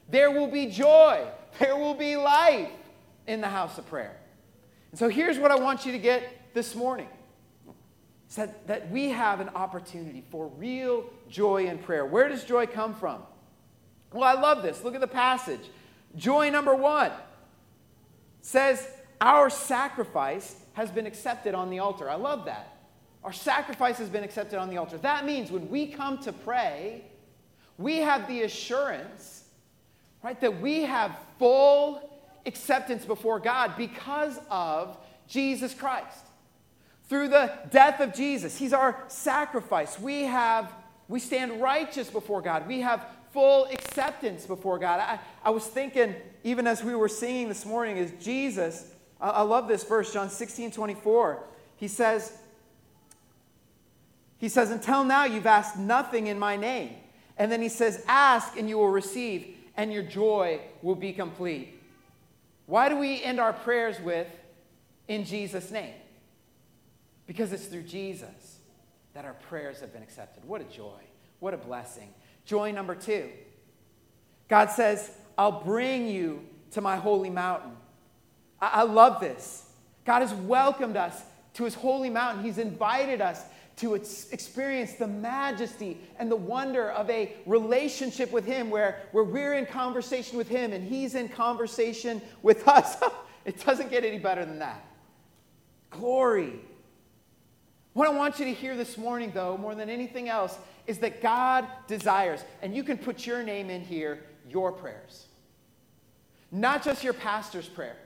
There 0.09 0.31
will 0.31 0.49
be 0.49 0.67
joy 0.67 1.27
there 1.59 1.77
will 1.77 1.95
be 1.95 2.17
life 2.17 2.71
in 3.27 3.41
the 3.41 3.49
house 3.49 3.79
of 3.79 3.87
prayer. 3.87 4.17
And 4.91 4.99
so 4.99 5.09
here's 5.09 5.39
what 5.39 5.51
I 5.51 5.57
want 5.57 5.87
you 5.87 5.93
to 5.93 5.99
get 5.99 6.55
this 6.55 6.75
morning. 6.75 7.09
It's 8.27 8.37
that, 8.37 8.67
that 8.67 8.91
we 8.91 9.11
have 9.11 9.41
an 9.41 9.51
opportunity 9.51 10.25
for 10.31 10.49
real 10.57 11.05
joy 11.29 11.67
in 11.67 11.79
prayer. 11.79 12.07
Where 12.07 12.29
does 12.29 12.45
joy 12.45 12.67
come 12.67 12.95
from? 12.95 13.23
Well, 14.13 14.25
I 14.25 14.41
love 14.41 14.63
this. 14.63 14.83
Look 14.85 14.95
at 14.95 15.01
the 15.01 15.07
passage. 15.07 15.61
Joy 16.17 16.51
number 16.51 16.75
one 16.75 17.13
says, 18.41 18.87
Our 19.21 19.51
sacrifice 19.51 20.57
has 20.75 20.91
been 20.91 21.07
accepted 21.07 21.55
on 21.55 21.71
the 21.71 21.79
altar. 21.79 22.09
I 22.09 22.17
love 22.17 22.45
that. 22.47 22.77
Our 23.25 23.33
sacrifice 23.33 23.99
has 23.99 24.09
been 24.09 24.25
accepted 24.25 24.59
on 24.59 24.69
the 24.69 24.79
altar. 24.79 24.99
That 24.99 25.25
means 25.25 25.51
when 25.51 25.71
we 25.71 25.87
come 25.87 26.19
to 26.19 26.33
pray, 26.33 27.05
we 27.79 27.99
have 27.99 28.27
the 28.27 28.43
assurance 28.43 29.42
right? 30.23 30.41
That 30.41 30.61
we 30.61 30.83
have 30.83 31.17
full 31.39 32.11
acceptance 32.47 33.05
before 33.05 33.41
God 33.41 33.77
because 33.77 34.39
of 34.51 34.97
Jesus 35.29 35.75
Christ. 35.75 36.27
Through 37.09 37.29
the 37.29 37.53
death 37.71 38.01
of 38.01 38.15
Jesus, 38.15 38.57
He's 38.57 38.73
our 38.73 39.03
sacrifice. 39.09 39.99
We 39.99 40.23
have, 40.23 40.73
we 41.09 41.21
stand 41.21 41.61
righteous 41.61 42.09
before 42.09 42.41
God. 42.41 42.67
We 42.67 42.81
have 42.81 43.07
full 43.33 43.67
acceptance 43.67 44.47
before 44.47 44.79
God. 44.79 45.01
I, 45.01 45.19
I 45.45 45.51
was 45.51 45.67
thinking, 45.67 46.15
even 46.45 46.67
as 46.67 46.85
we 46.85 46.95
were 46.95 47.09
singing 47.09 47.49
this 47.49 47.67
morning, 47.67 47.97
is 47.97 48.13
Jesus. 48.23 48.91
I, 49.21 49.31
I 49.31 49.43
love 49.43 49.69
this 49.69 49.85
verse, 49.85 50.13
John 50.13 50.31
16, 50.31 50.71
24. 50.71 51.43
He 51.77 51.89
says, 51.89 52.39
he 54.39 54.49
says, 54.49 54.71
Until 54.71 55.05
now 55.05 55.25
you've 55.25 55.47
asked 55.47 55.79
nothing 55.79 56.27
in 56.27 56.39
my 56.39 56.57
name. 56.57 56.95
And 57.39 57.51
then 57.51 57.63
he 57.63 57.69
says, 57.69 58.05
Ask 58.07 58.57
and 58.57 58.69
you 58.69 58.79
will 58.79 58.91
receive 58.91 59.57
and 59.77 59.93
your 59.93 60.03
joy 60.03 60.61
will 60.83 60.95
be 60.95 61.13
complete. 61.13 61.81
Why 62.67 62.89
do 62.89 62.97
we 62.97 63.23
end 63.23 63.41
our 63.41 63.53
prayers 63.53 64.01
with, 64.01 64.29
in 65.09 65.25
Jesus' 65.25 65.71
name? 65.71 65.95
Because 67.27 67.53
it's 67.53 67.67
through 67.67 67.83
Jesus 67.83 68.59
that 69.15 69.25
our 69.25 69.35
prayers 69.35 69.81
have 69.81 69.93
been 69.93 70.03
accepted. 70.03 70.45
What 70.45 70.61
a 70.61 70.65
joy. 70.65 71.01
What 71.41 71.55
a 71.55 71.59
blessing. 71.59 72.09
Joy 72.45 72.73
number 72.73 72.95
two 72.95 73.29
God 74.49 74.71
says, 74.71 75.11
I'll 75.39 75.63
bring 75.63 76.09
you 76.09 76.45
to 76.73 76.81
my 76.81 76.97
holy 76.97 77.31
mountain. 77.31 77.73
I, 78.61 78.69
I 78.75 78.83
love 78.83 79.21
this. 79.21 79.67
God 80.05 80.21
has 80.21 80.35
welcomed 80.35 80.97
us 80.97 81.23
to 81.55 81.65
his 81.65 81.75
holy 81.75 82.11
mountain. 82.11 82.45
He's 82.45 82.59
invited 82.59 83.21
us 83.21 83.43
to 83.77 83.95
experience 83.95 84.95
the 84.95 85.07
majesty 85.07 85.99
and 86.19 86.31
the 86.31 86.37
wonder 86.37 86.91
of 86.91 87.09
a 87.11 87.35
relationship 87.47 88.31
with 88.31 88.45
Him 88.45 88.71
where, 88.71 89.01
where 89.13 89.25
we're 89.25 89.55
in 89.55 89.67
conversation 89.67 90.37
with 90.37 90.49
Him 90.49 90.73
and 90.73 90.87
He's 90.87 91.15
in 91.15 91.29
conversation 91.29 92.21
with 92.43 92.67
us. 92.69 92.97
it 93.45 93.65
doesn't 93.65 93.91
get 93.91 94.05
any 94.05 94.19
better 94.19 94.45
than 94.45 94.59
that. 94.59 94.85
Glory. 95.91 96.61
What 97.93 98.09
I 98.09 98.13
want 98.13 98.39
you 98.39 98.47
to 98.47 98.55
hear 98.55 98.77
this 98.77 98.97
morning, 98.97 99.33
though, 99.35 99.59
more 99.59 99.75
than 99.75 99.91
anything 99.91 100.29
else, 100.29 100.57
is 100.87 100.99
that 100.99 101.21
God 101.23 101.67
desires, 101.87 102.43
and 102.63 102.75
you 102.75 102.83
can 102.83 102.97
put 102.97 103.27
your 103.27 103.43
name 103.43 103.71
in 103.71 103.83
here, 103.83 104.25
your 104.49 104.73
prayers. 104.73 105.27
Not 106.51 106.83
just 106.83 107.05
your 107.05 107.13
pastor's 107.13 107.69
prayer. 107.69 107.97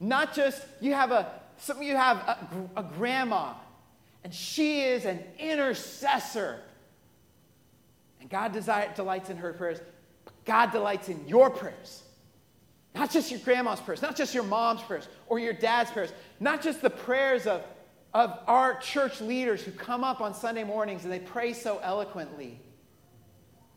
Not 0.00 0.34
just 0.34 0.64
you 0.80 0.94
have 0.94 1.12
a 1.12 1.30
some 1.58 1.80
you 1.80 1.94
have 1.94 2.16
a, 2.16 2.68
a 2.76 2.82
grandma 2.82 3.54
and 4.24 4.32
she 4.32 4.82
is 4.82 5.04
an 5.04 5.22
intercessor. 5.38 6.60
And 8.20 8.30
God 8.30 8.52
desire, 8.52 8.92
delights 8.94 9.30
in 9.30 9.36
her 9.38 9.52
prayers. 9.52 9.80
God 10.44 10.70
delights 10.70 11.08
in 11.08 11.26
your 11.26 11.50
prayers. 11.50 12.02
Not 12.94 13.10
just 13.10 13.30
your 13.30 13.40
grandma's 13.40 13.80
prayers, 13.80 14.02
not 14.02 14.16
just 14.16 14.34
your 14.34 14.44
mom's 14.44 14.82
prayers 14.82 15.08
or 15.26 15.38
your 15.38 15.54
dad's 15.54 15.90
prayers, 15.90 16.12
not 16.40 16.62
just 16.62 16.82
the 16.82 16.90
prayers 16.90 17.46
of, 17.46 17.62
of 18.12 18.38
our 18.46 18.78
church 18.78 19.20
leaders 19.20 19.62
who 19.62 19.72
come 19.72 20.04
up 20.04 20.20
on 20.20 20.34
Sunday 20.34 20.62
mornings 20.62 21.04
and 21.04 21.12
they 21.12 21.18
pray 21.18 21.52
so 21.52 21.80
eloquently. 21.82 22.60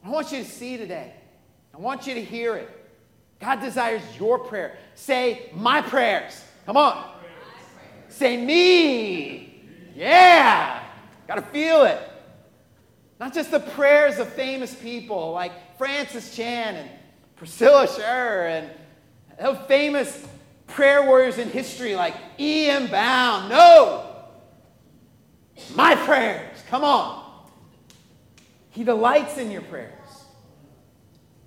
I 0.04 0.10
want 0.10 0.32
you 0.32 0.44
to 0.44 0.50
see 0.50 0.78
today, 0.78 1.14
I 1.74 1.78
want 1.78 2.06
you 2.06 2.14
to 2.16 2.24
hear 2.24 2.56
it. 2.56 2.70
God 3.40 3.62
desires 3.62 4.02
your 4.20 4.40
prayer. 4.40 4.78
Say, 4.96 5.50
my 5.54 5.82
prayers. 5.82 6.42
Come 6.66 6.78
on. 6.78 7.12
Say, 8.10 8.38
me. 8.38 9.55
Yeah, 9.96 10.84
got 11.28 11.36
to 11.36 11.42
feel 11.42 11.84
it. 11.84 12.00
Not 13.20 13.34
just 13.34 13.50
the 13.50 13.62
prayers 13.62 14.20
of 14.20 14.28
famous 14.28 14.76
people 14.76 15.32
like 15.32 15.78
Francis 15.78 16.36
Chan 16.36 16.76
and 16.76 16.90
Priscilla 17.38 17.88
Shirer 17.88 18.48
and 18.48 18.70
famous 19.68 20.28
prayer 20.68 21.06
warriors 21.06 21.38
in 21.38 21.50
history 21.50 21.96
like 21.96 22.16
E.M. 22.38 22.88
Bound. 22.88 23.50
No! 23.50 24.12
My 25.76 25.96
prayers. 25.96 26.58
Come 26.70 26.84
on. 26.84 27.24
He 28.72 28.84
delights 28.84 29.38
in 29.38 29.52
your 29.52 29.62
prayers. 29.62 29.92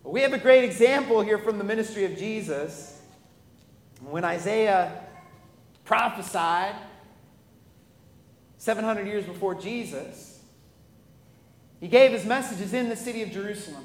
We 0.03 0.23
have 0.23 0.33
a 0.33 0.39
great 0.39 0.65
example 0.65 1.21
here 1.21 1.37
from 1.37 1.59
the 1.59 1.65
ministry 1.65 2.07
of 2.07 2.17
Jesus. 2.17 2.99
When 4.01 4.25
Isaiah 4.25 5.05
prophesied 5.85 6.75
700 8.59 9.07
years 9.07 9.25
before 9.25 9.55
Jesus, 9.55 10.41
he 11.81 11.89
gave 11.89 12.11
his 12.11 12.25
messages 12.25 12.75
in 12.75 12.89
the 12.89 12.97
city 12.97 13.23
of 13.23 13.31
Jerusalem. 13.31 13.85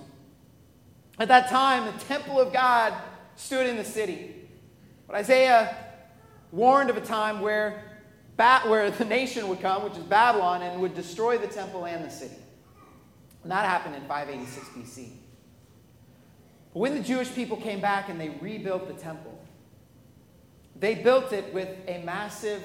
At 1.20 1.28
that 1.28 1.50
time, 1.50 1.86
the 1.86 2.06
temple 2.06 2.40
of 2.40 2.52
God 2.52 2.94
stood 3.36 3.68
in 3.68 3.78
the 3.78 3.84
city. 3.84 4.36
But 5.06 5.16
Isaiah 5.18 5.76
warned 6.52 6.90
of 6.90 6.98
a 6.98 7.02
time 7.02 7.40
where, 7.40 7.84
where 8.36 8.90
the 8.90 9.06
nation 9.06 9.48
would 9.48 9.62
come, 9.62 9.84
which 9.84 9.94
is 9.94 10.04
Babylon, 10.04 10.64
and 10.64 10.82
would 10.82 10.96
destroy 10.96 11.38
the 11.38 11.48
temple 11.48 11.86
and 11.86 12.04
the 12.04 12.10
city. 12.10 12.36
And 13.44 13.52
that 13.52 13.66
happened 13.66 13.96
in 13.96 14.02
586 14.08 14.68
BC. 14.70 15.10
But 16.74 16.80
when 16.80 16.96
the 16.96 17.02
Jewish 17.02 17.34
people 17.36 17.58
came 17.58 17.80
back 17.80 18.10
and 18.10 18.20
they 18.20 18.30
rebuilt 18.42 18.88
the 18.88 18.94
temple, 18.94 19.40
they 20.80 20.96
built 20.96 21.32
it 21.32 21.54
with 21.54 21.70
a 21.88 22.02
massive 22.04 22.64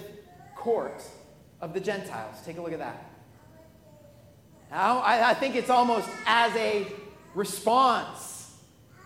court 0.57 1.05
of 1.61 1.75
the 1.75 1.81
Gentiles. 1.81 2.37
Take 2.45 2.59
a 2.59 2.63
look 2.63 2.73
at 2.73 2.79
that. 2.79 3.05
Now, 4.71 4.99
I, 4.99 5.31
I 5.31 5.35
think 5.35 5.57
it's 5.57 5.71
almost 5.71 6.09
as 6.27 6.55
a 6.57 6.87
response 7.35 8.57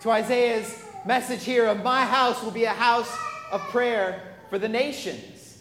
to 0.00 0.10
Isaiah's 0.10 0.84
message 1.06 1.44
here 1.44 1.66
of 1.66 1.82
my 1.82 2.04
house 2.04 2.42
will 2.42 2.50
be 2.50 2.64
a 2.64 2.70
house 2.70 3.14
of 3.50 3.60
prayer 3.68 4.34
for 4.50 4.58
the 4.58 4.68
nations. 4.68 5.58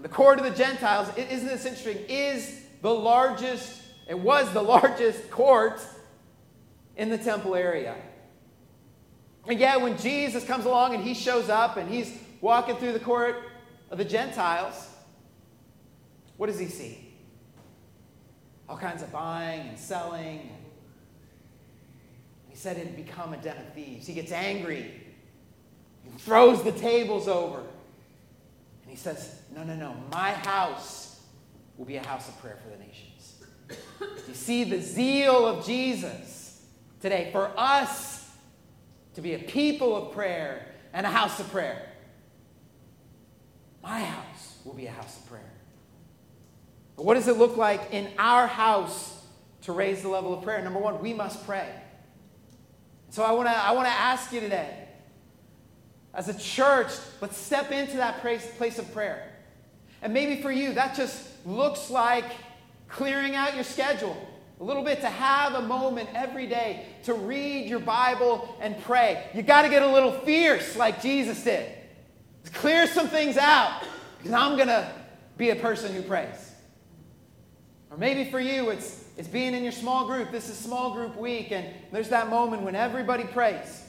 The 0.00 0.08
court 0.08 0.38
of 0.38 0.44
the 0.44 0.50
Gentiles, 0.50 1.08
isn't 1.16 1.46
this 1.46 1.64
interesting, 1.64 2.04
is 2.08 2.62
the 2.82 2.94
largest, 2.94 3.82
it 4.08 4.18
was 4.18 4.52
the 4.52 4.62
largest 4.74 5.30
court 5.30 5.80
in 6.96 7.08
the 7.08 7.18
temple 7.18 7.54
area. 7.54 7.96
And 9.46 9.58
yet, 9.58 9.80
when 9.80 9.98
Jesus 9.98 10.44
comes 10.44 10.64
along 10.64 10.94
and 10.94 11.02
he 11.02 11.14
shows 11.14 11.48
up 11.48 11.76
and 11.76 11.90
he's 11.90 12.16
walking 12.40 12.76
through 12.76 12.92
the 12.92 13.00
court 13.00 13.36
of 13.90 13.98
the 13.98 14.04
Gentiles, 14.04 14.88
what 16.36 16.46
does 16.48 16.58
he 16.58 16.66
see? 16.66 17.14
All 18.68 18.76
kinds 18.76 19.02
of 19.02 19.12
buying 19.12 19.68
and 19.68 19.78
selling. 19.78 20.50
He 22.48 22.56
said 22.56 22.76
it 22.76 22.86
had 22.86 22.96
become 22.96 23.32
a 23.32 23.36
den 23.36 23.56
of 23.56 23.72
thieves. 23.74 24.06
He 24.06 24.14
gets 24.14 24.32
angry. 24.32 24.92
He 26.02 26.18
throws 26.18 26.62
the 26.62 26.72
tables 26.72 27.28
over. 27.28 27.58
And 27.58 28.90
he 28.90 28.96
says, 28.96 29.40
No, 29.54 29.64
no, 29.64 29.74
no. 29.74 29.96
My 30.12 30.32
house 30.32 31.20
will 31.76 31.84
be 31.84 31.96
a 31.96 32.06
house 32.06 32.28
of 32.28 32.38
prayer 32.40 32.58
for 32.62 32.70
the 32.70 32.82
nations. 32.84 33.42
you 34.28 34.34
see 34.34 34.64
the 34.64 34.80
zeal 34.80 35.46
of 35.46 35.66
Jesus 35.66 36.62
today 37.00 37.30
for 37.32 37.50
us 37.56 38.30
to 39.14 39.20
be 39.20 39.34
a 39.34 39.38
people 39.38 39.96
of 39.96 40.14
prayer 40.14 40.66
and 40.92 41.06
a 41.06 41.10
house 41.10 41.40
of 41.40 41.50
prayer. 41.50 41.90
My 43.82 44.00
house 44.00 44.58
will 44.64 44.74
be 44.74 44.86
a 44.86 44.90
house 44.90 45.18
of 45.18 45.28
prayer. 45.28 45.53
What 46.96 47.14
does 47.14 47.28
it 47.28 47.36
look 47.36 47.56
like 47.56 47.92
in 47.92 48.08
our 48.18 48.46
house 48.46 49.20
to 49.62 49.72
raise 49.72 50.02
the 50.02 50.08
level 50.08 50.32
of 50.32 50.42
prayer? 50.44 50.62
Number 50.62 50.78
one, 50.78 51.00
we 51.02 51.12
must 51.12 51.44
pray. 51.44 51.68
So 53.10 53.22
I 53.22 53.32
want 53.32 53.48
to 53.48 53.54
I 53.54 53.72
want 53.72 53.86
to 53.86 53.92
ask 53.92 54.32
you 54.32 54.40
today, 54.40 54.88
as 56.12 56.28
a 56.28 56.38
church, 56.38 56.88
let's 57.20 57.36
step 57.36 57.72
into 57.72 57.96
that 57.96 58.20
place 58.20 58.78
of 58.78 58.92
prayer. 58.92 59.30
And 60.02 60.12
maybe 60.12 60.42
for 60.42 60.50
you, 60.50 60.74
that 60.74 60.94
just 60.94 61.28
looks 61.46 61.90
like 61.90 62.24
clearing 62.88 63.34
out 63.34 63.54
your 63.54 63.64
schedule 63.64 64.16
a 64.60 64.64
little 64.64 64.82
bit 64.82 65.00
to 65.00 65.08
have 65.08 65.54
a 65.54 65.62
moment 65.62 66.08
every 66.14 66.46
day 66.46 66.86
to 67.04 67.14
read 67.14 67.68
your 67.68 67.80
Bible 67.80 68.56
and 68.60 68.80
pray. 68.82 69.28
You 69.34 69.42
got 69.42 69.62
to 69.62 69.68
get 69.68 69.82
a 69.82 69.90
little 69.90 70.12
fierce 70.20 70.76
like 70.76 71.02
Jesus 71.02 71.42
did. 71.42 71.72
Clear 72.52 72.86
some 72.86 73.08
things 73.08 73.36
out 73.36 73.82
because 74.18 74.32
I'm 74.32 74.56
going 74.56 74.68
to 74.68 74.90
be 75.36 75.50
a 75.50 75.56
person 75.56 75.92
who 75.92 76.02
prays. 76.02 76.53
Or 77.94 77.96
maybe 77.96 78.28
for 78.28 78.40
you, 78.40 78.70
it's, 78.70 79.04
it's 79.16 79.28
being 79.28 79.54
in 79.54 79.62
your 79.62 79.70
small 79.70 80.04
group. 80.04 80.32
This 80.32 80.48
is 80.48 80.58
small 80.58 80.94
group 80.94 81.16
week, 81.16 81.52
and 81.52 81.64
there's 81.92 82.08
that 82.08 82.28
moment 82.28 82.62
when 82.62 82.74
everybody 82.74 83.22
prays. 83.22 83.84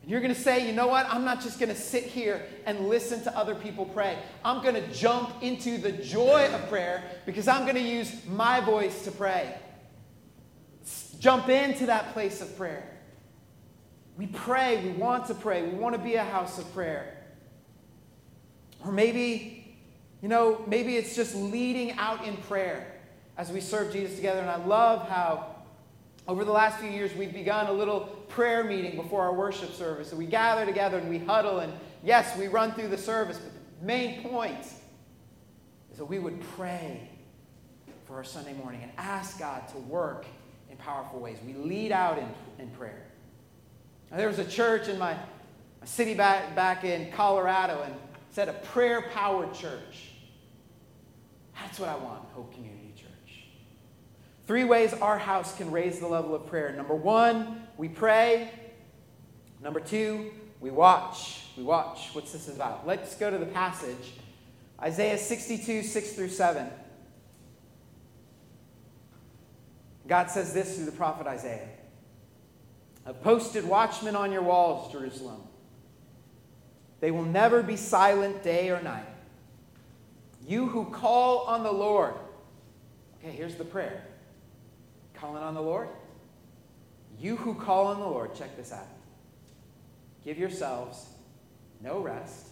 And 0.00 0.08
you're 0.08 0.20
going 0.20 0.32
to 0.32 0.40
say, 0.40 0.64
you 0.64 0.72
know 0.72 0.86
what? 0.86 1.06
I'm 1.08 1.24
not 1.24 1.42
just 1.42 1.58
going 1.58 1.68
to 1.68 1.74
sit 1.74 2.04
here 2.04 2.46
and 2.66 2.88
listen 2.88 3.20
to 3.24 3.36
other 3.36 3.56
people 3.56 3.86
pray. 3.86 4.16
I'm 4.44 4.62
going 4.62 4.76
to 4.76 4.92
jump 4.92 5.42
into 5.42 5.76
the 5.76 5.90
joy 5.90 6.50
of 6.54 6.68
prayer 6.68 7.02
because 7.26 7.48
I'm 7.48 7.62
going 7.62 7.74
to 7.74 7.80
use 7.80 8.14
my 8.28 8.60
voice 8.60 9.02
to 9.06 9.10
pray. 9.10 9.56
Jump 11.18 11.48
into 11.48 11.86
that 11.86 12.12
place 12.12 12.42
of 12.42 12.56
prayer. 12.56 12.88
We 14.16 14.28
pray, 14.28 14.84
we 14.84 14.90
want 14.90 15.26
to 15.26 15.34
pray, 15.34 15.62
we 15.62 15.76
want 15.76 15.96
to 15.96 16.00
be 16.00 16.14
a 16.14 16.22
house 16.22 16.60
of 16.60 16.72
prayer. 16.72 17.16
Or 18.84 18.92
maybe, 18.92 19.76
you 20.20 20.28
know, 20.28 20.62
maybe 20.68 20.96
it's 20.96 21.16
just 21.16 21.34
leading 21.34 21.90
out 21.98 22.24
in 22.24 22.36
prayer 22.36 22.91
as 23.36 23.50
we 23.50 23.60
serve 23.60 23.92
Jesus 23.92 24.16
together. 24.16 24.40
And 24.40 24.50
I 24.50 24.64
love 24.64 25.08
how 25.08 25.46
over 26.28 26.44
the 26.44 26.52
last 26.52 26.78
few 26.78 26.90
years 26.90 27.14
we've 27.14 27.32
begun 27.32 27.66
a 27.66 27.72
little 27.72 28.00
prayer 28.28 28.64
meeting 28.64 28.96
before 28.96 29.22
our 29.22 29.34
worship 29.34 29.72
service. 29.72 30.10
And 30.10 30.18
we 30.18 30.26
gather 30.26 30.64
together 30.64 30.98
and 30.98 31.08
we 31.08 31.18
huddle. 31.18 31.60
And 31.60 31.72
yes, 32.02 32.36
we 32.36 32.48
run 32.48 32.72
through 32.72 32.88
the 32.88 32.98
service, 32.98 33.38
but 33.38 33.52
the 33.80 33.86
main 33.86 34.22
point 34.22 34.64
is 35.90 35.98
that 35.98 36.04
we 36.04 36.18
would 36.18 36.40
pray 36.56 37.08
for 38.06 38.16
our 38.16 38.24
Sunday 38.24 38.52
morning 38.54 38.82
and 38.82 38.92
ask 38.98 39.38
God 39.38 39.68
to 39.68 39.78
work 39.78 40.26
in 40.70 40.76
powerful 40.76 41.20
ways. 41.20 41.38
We 41.46 41.54
lead 41.54 41.92
out 41.92 42.18
in, 42.18 42.28
in 42.58 42.70
prayer. 42.70 43.02
Now, 44.10 44.18
there 44.18 44.28
was 44.28 44.38
a 44.38 44.44
church 44.44 44.88
in 44.88 44.98
my, 44.98 45.14
my 45.14 45.86
city 45.86 46.14
back, 46.14 46.54
back 46.54 46.84
in 46.84 47.10
Colorado 47.12 47.82
and 47.82 47.94
said 48.30 48.48
a 48.48 48.52
prayer 48.52 49.02
powered 49.12 49.52
church. 49.54 50.10
That's 51.54 51.78
what 51.78 51.88
I 51.88 51.96
want, 51.96 52.22
Hope 52.34 52.52
Community. 52.52 52.71
Three 54.46 54.64
ways 54.64 54.92
our 54.94 55.18
house 55.18 55.56
can 55.56 55.70
raise 55.70 56.00
the 56.00 56.08
level 56.08 56.34
of 56.34 56.46
prayer. 56.46 56.72
Number 56.72 56.94
one, 56.94 57.62
we 57.76 57.88
pray. 57.88 58.50
Number 59.62 59.80
two, 59.80 60.32
we 60.60 60.70
watch. 60.70 61.44
We 61.56 61.62
watch. 61.62 62.10
What's 62.12 62.32
this 62.32 62.48
about? 62.48 62.86
Let's 62.86 63.14
go 63.16 63.30
to 63.30 63.38
the 63.38 63.46
passage 63.46 64.14
Isaiah 64.80 65.18
62, 65.18 65.84
6 65.84 66.12
through 66.12 66.28
7. 66.28 66.68
God 70.08 70.28
says 70.28 70.52
this 70.52 70.74
through 70.74 70.86
the 70.86 70.92
prophet 70.92 71.28
Isaiah 71.28 71.68
I've 73.06 73.22
posted 73.22 73.64
watchmen 73.64 74.16
on 74.16 74.32
your 74.32 74.42
walls, 74.42 74.90
Jerusalem. 74.92 75.40
They 77.00 77.10
will 77.10 77.24
never 77.24 77.62
be 77.62 77.76
silent 77.76 78.42
day 78.42 78.70
or 78.70 78.82
night. 78.82 79.06
You 80.46 80.66
who 80.66 80.86
call 80.86 81.46
on 81.46 81.62
the 81.62 81.72
Lord, 81.72 82.14
Okay, 83.22 83.36
here's 83.36 83.54
the 83.54 83.64
prayer 83.64 84.02
calling 85.22 85.42
on 85.42 85.54
the 85.54 85.62
Lord. 85.62 85.88
You 87.18 87.36
who 87.36 87.54
call 87.54 87.86
on 87.86 88.00
the 88.00 88.06
Lord, 88.06 88.34
check 88.34 88.56
this 88.56 88.72
out. 88.72 88.88
Give 90.24 90.36
yourselves 90.36 91.06
no 91.80 92.00
rest, 92.00 92.48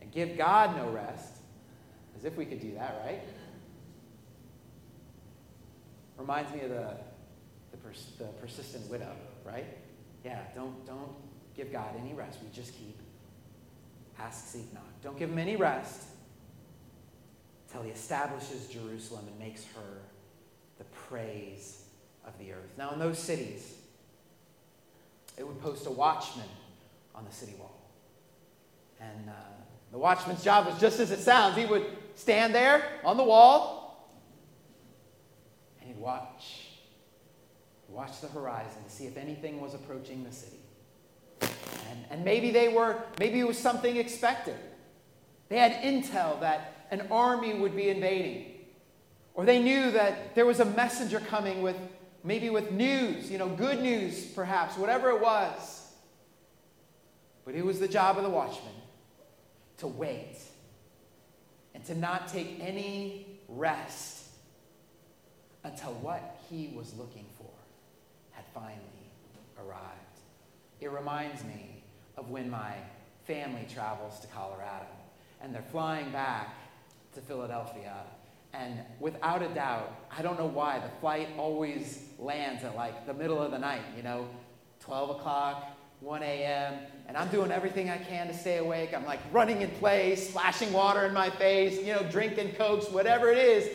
and 0.00 0.10
give 0.10 0.36
God 0.36 0.76
no 0.76 0.88
rest, 0.88 1.34
as 2.16 2.24
if 2.24 2.36
we 2.36 2.46
could 2.46 2.60
do 2.60 2.72
that, 2.74 3.02
right? 3.04 3.20
Reminds 6.18 6.52
me 6.52 6.60
of 6.60 6.70
the, 6.70 6.96
the, 7.70 7.76
pers- 7.76 8.12
the 8.18 8.24
persistent 8.24 8.90
widow, 8.90 9.12
right? 9.44 9.66
Yeah, 10.24 10.40
don't, 10.54 10.86
don't 10.86 11.12
give 11.54 11.70
God 11.72 11.94
any 11.98 12.14
rest. 12.14 12.38
We 12.42 12.48
just 12.54 12.74
keep 12.74 12.98
ask, 14.18 14.48
seek, 14.48 14.72
knock. 14.74 14.84
Don't 15.02 15.18
give 15.18 15.30
him 15.30 15.38
any 15.38 15.56
rest 15.56 16.04
until 17.66 17.82
he 17.82 17.90
establishes 17.90 18.68
Jerusalem 18.68 19.24
and 19.28 19.38
makes 19.38 19.64
her 19.74 20.02
praise 21.10 21.82
of 22.24 22.38
the 22.38 22.52
earth. 22.52 22.70
Now, 22.78 22.92
in 22.92 22.98
those 23.00 23.18
cities, 23.18 23.74
it 25.36 25.46
would 25.46 25.60
post 25.60 25.86
a 25.86 25.90
watchman 25.90 26.48
on 27.14 27.24
the 27.24 27.34
city 27.34 27.54
wall. 27.58 27.76
And 29.00 29.28
uh, 29.28 29.32
the 29.90 29.98
watchman's 29.98 30.44
job 30.44 30.66
was 30.66 30.78
just 30.78 31.00
as 31.00 31.10
it 31.10 31.18
sounds. 31.18 31.56
He 31.56 31.66
would 31.66 31.86
stand 32.14 32.54
there 32.54 32.84
on 33.04 33.16
the 33.16 33.24
wall 33.24 34.08
and 35.80 35.88
he'd 35.88 35.98
watch. 35.98 36.68
Watch 37.88 38.20
the 38.20 38.28
horizon 38.28 38.84
to 38.84 38.90
see 38.90 39.06
if 39.06 39.16
anything 39.16 39.60
was 39.60 39.74
approaching 39.74 40.22
the 40.22 40.32
city. 40.32 40.58
And, 41.40 42.04
and 42.10 42.24
maybe 42.24 42.52
they 42.52 42.68
were, 42.68 43.02
maybe 43.18 43.40
it 43.40 43.46
was 43.46 43.58
something 43.58 43.96
expected. 43.96 44.54
They 45.48 45.58
had 45.58 45.72
intel 45.82 46.38
that 46.40 46.86
an 46.92 47.08
army 47.10 47.54
would 47.54 47.74
be 47.74 47.88
invading. 47.88 48.49
Or 49.34 49.44
they 49.44 49.60
knew 49.60 49.90
that 49.92 50.34
there 50.34 50.46
was 50.46 50.60
a 50.60 50.64
messenger 50.64 51.20
coming 51.20 51.62
with 51.62 51.76
maybe 52.22 52.50
with 52.50 52.72
news, 52.72 53.30
you 53.30 53.38
know, 53.38 53.48
good 53.48 53.80
news 53.80 54.26
perhaps, 54.26 54.76
whatever 54.76 55.10
it 55.10 55.20
was. 55.20 55.88
But 57.44 57.54
it 57.54 57.64
was 57.64 57.80
the 57.80 57.88
job 57.88 58.18
of 58.18 58.24
the 58.24 58.30
watchman 58.30 58.74
to 59.78 59.86
wait 59.86 60.36
and 61.74 61.84
to 61.86 61.94
not 61.94 62.28
take 62.28 62.58
any 62.60 63.26
rest 63.48 64.26
until 65.64 65.92
what 65.94 66.38
he 66.48 66.72
was 66.74 66.94
looking 66.96 67.26
for 67.38 67.50
had 68.32 68.44
finally 68.54 68.80
arrived. 69.58 69.84
It 70.80 70.90
reminds 70.90 71.44
me 71.44 71.82
of 72.16 72.30
when 72.30 72.50
my 72.50 72.74
family 73.26 73.66
travels 73.72 74.20
to 74.20 74.26
Colorado 74.28 74.86
and 75.40 75.54
they're 75.54 75.62
flying 75.62 76.10
back 76.10 76.54
to 77.14 77.20
Philadelphia. 77.20 77.94
And 78.52 78.80
without 78.98 79.42
a 79.42 79.48
doubt, 79.48 79.94
I 80.16 80.22
don't 80.22 80.38
know 80.38 80.46
why, 80.46 80.80
the 80.80 80.88
flight 81.00 81.28
always 81.38 82.02
lands 82.18 82.64
at 82.64 82.74
like 82.74 83.06
the 83.06 83.14
middle 83.14 83.40
of 83.40 83.52
the 83.52 83.58
night, 83.58 83.82
you 83.96 84.02
know, 84.02 84.28
12 84.80 85.10
o'clock, 85.10 85.76
1 86.00 86.22
a.m., 86.22 86.74
and 87.06 87.16
I'm 87.16 87.28
doing 87.28 87.50
everything 87.50 87.90
I 87.90 87.98
can 87.98 88.28
to 88.28 88.34
stay 88.34 88.58
awake. 88.58 88.94
I'm 88.94 89.04
like 89.04 89.20
running 89.32 89.62
in 89.62 89.70
place, 89.72 90.28
splashing 90.30 90.72
water 90.72 91.04
in 91.06 91.12
my 91.12 91.28
face, 91.30 91.78
you 91.78 91.92
know, 91.92 92.02
drinking 92.10 92.54
cokes, 92.54 92.88
whatever 92.90 93.30
it 93.30 93.38
is, 93.38 93.68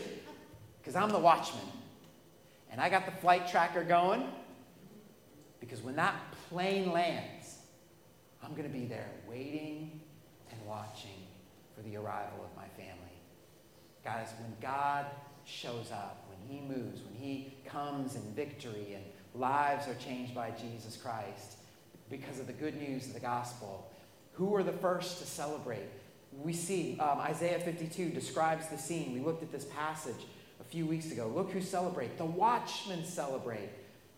because 0.79 0.95
I'm 0.95 1.09
the 1.09 1.19
watchman. 1.19 1.65
And 2.71 2.81
I 2.81 2.89
got 2.89 3.05
the 3.05 3.11
flight 3.11 3.47
tracker 3.47 3.83
going, 3.83 4.27
because 5.59 5.81
when 5.81 5.95
that 5.95 6.15
plane 6.49 6.91
lands, 6.91 7.59
I'm 8.43 8.51
going 8.51 8.63
to 8.63 8.77
be 8.77 8.85
there 8.85 9.09
waiting 9.27 9.99
and 10.51 10.65
watching 10.65 11.27
for 11.75 11.81
the 11.83 11.97
arrival 11.97 12.43
of. 12.43 12.54
Guys, 14.05 14.29
when 14.39 14.53
God 14.61 15.07
shows 15.45 15.91
up, 15.91 16.27
when 16.29 16.37
He 16.47 16.63
moves, 16.63 17.01
when 17.01 17.15
He 17.15 17.55
comes 17.65 18.15
in 18.15 18.21
victory 18.35 18.93
and 18.93 19.03
lives 19.33 19.87
are 19.87 19.95
changed 19.95 20.33
by 20.33 20.51
Jesus 20.51 20.95
Christ 20.95 21.57
because 22.09 22.39
of 22.39 22.47
the 22.47 22.53
good 22.53 22.79
news 22.79 23.07
of 23.07 23.15
the 23.15 23.19
gospel, 23.19 23.91
who 24.33 24.55
are 24.55 24.63
the 24.63 24.71
first 24.71 25.19
to 25.19 25.25
celebrate? 25.25 25.87
We 26.31 26.53
see 26.53 26.99
um, 26.99 27.19
Isaiah 27.19 27.59
52 27.59 28.09
describes 28.09 28.67
the 28.67 28.77
scene. 28.77 29.13
We 29.13 29.21
looked 29.21 29.41
at 29.41 29.51
this 29.51 29.65
passage 29.65 30.27
a 30.59 30.63
few 30.63 30.85
weeks 30.85 31.11
ago. 31.11 31.31
Look 31.33 31.51
who 31.51 31.61
celebrate. 31.61 32.17
The 32.19 32.25
watchmen 32.25 33.05
celebrate. 33.05 33.69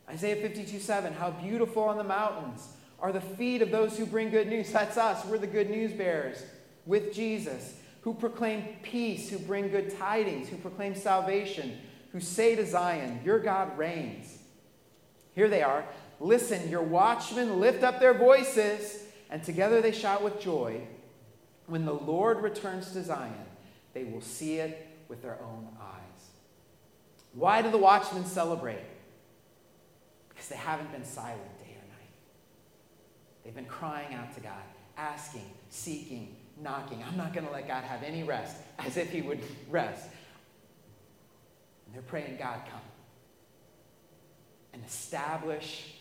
Isaiah 0.10 0.36
52 0.38 0.80
7, 0.80 1.14
how 1.14 1.32
beautiful 1.32 1.84
on 1.84 1.98
the 1.98 2.04
mountains 2.04 2.68
are 3.00 3.12
the 3.12 3.22
feet 3.22 3.62
of 3.62 3.72
those 3.72 3.98
who 3.98 4.06
bring 4.06 4.32
good 4.32 4.48
news. 4.48 4.72
That's 4.72 4.98
us. 4.98 5.26
We're 5.26 5.38
the 5.38 5.48
good 5.48 5.70
news 5.70 5.94
bearers 5.94 6.44
with 6.86 7.14
Jesus, 7.14 7.76
who 8.08 8.14
proclaim 8.14 8.64
peace, 8.84 9.30
who 9.30 9.38
bring 9.38 9.68
good 9.68 9.94
tidings, 10.00 10.48
who 10.48 10.56
proclaim 10.56 10.96
salvation, 10.96 11.78
who 12.14 12.22
say 12.22 12.56
to 12.56 12.66
Zion, 12.66 13.20
Your 13.26 13.38
God 13.38 13.78
reigns. 13.78 14.38
Here 15.36 15.50
they 15.50 15.62
are. 15.62 15.84
Listen, 16.22 16.70
your 16.70 16.84
watchmen 16.84 17.60
lift 17.60 17.84
up 17.84 18.00
their 18.00 18.14
voices, 18.14 19.04
and 19.30 19.44
together 19.44 19.82
they 19.82 19.92
shout 19.92 20.24
with 20.24 20.40
joy. 20.40 20.88
When 21.66 21.84
the 21.84 21.96
Lord 21.96 22.42
returns 22.42 22.94
to 22.94 23.04
Zion, 23.04 23.34
they 23.94 24.06
will 24.06 24.22
see 24.22 24.60
it 24.60 24.88
with 25.10 25.22
their 25.22 25.38
own 25.44 25.68
eyes. 25.78 26.30
Why 27.34 27.62
do 27.62 27.70
the 27.70 27.78
watchmen 27.78 28.24
celebrate? 28.24 28.86
Because 30.30 30.48
they 30.48 30.56
haven't 30.56 30.94
been 30.94 31.04
silent 31.04 31.60
day 31.60 31.76
or 31.76 31.88
night. 31.90 32.14
They've 33.44 33.54
been 33.54 33.66
crying 33.66 34.14
out 34.14 34.34
to 34.36 34.40
God, 34.40 34.64
asking, 34.96 35.52
seeking, 35.70 36.38
knocking. 36.62 37.04
I'm 37.08 37.18
not 37.18 37.34
going 37.34 37.46
to 37.46 37.52
let 37.52 37.68
God 37.68 37.84
have 37.84 38.04
any 38.04 38.24
rest, 38.24 38.58
as 38.80 38.98
if 38.98 39.12
He 39.12 39.22
would 39.22 39.42
rest. 39.70 40.10
And 41.86 41.96
they're 41.96 42.02
praying, 42.02 42.38
God, 42.38 42.62
come 42.70 42.82
and 44.74 44.84
establish 44.86 45.94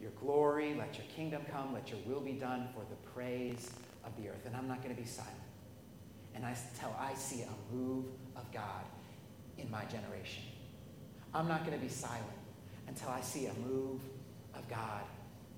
your 0.00 0.10
glory. 0.12 0.74
Let 0.78 0.96
your 0.96 1.06
kingdom 1.16 1.42
come. 1.50 1.72
Let 1.72 1.90
your 1.90 1.98
will 2.06 2.20
be 2.20 2.32
done 2.32 2.68
for 2.74 2.80
the 2.88 2.96
praise 3.10 3.70
of 4.04 4.16
the 4.16 4.28
earth. 4.28 4.46
And 4.46 4.56
I'm 4.56 4.68
not 4.68 4.82
going 4.82 4.94
to 4.94 5.00
be 5.00 5.06
silent. 5.06 5.34
And 6.34 6.44
I, 6.44 6.56
until 6.72 6.96
I 6.98 7.14
see 7.14 7.42
a 7.42 7.74
move 7.74 8.06
of 8.36 8.50
God 8.52 8.84
in 9.58 9.70
my 9.70 9.84
generation. 9.84 10.44
I'm 11.34 11.48
not 11.48 11.64
going 11.64 11.78
to 11.78 11.84
be 11.84 11.90
silent 11.90 12.24
until 12.88 13.08
I 13.10 13.20
see 13.20 13.46
a 13.46 13.54
move 13.54 14.00
of 14.54 14.68
God 14.68 15.02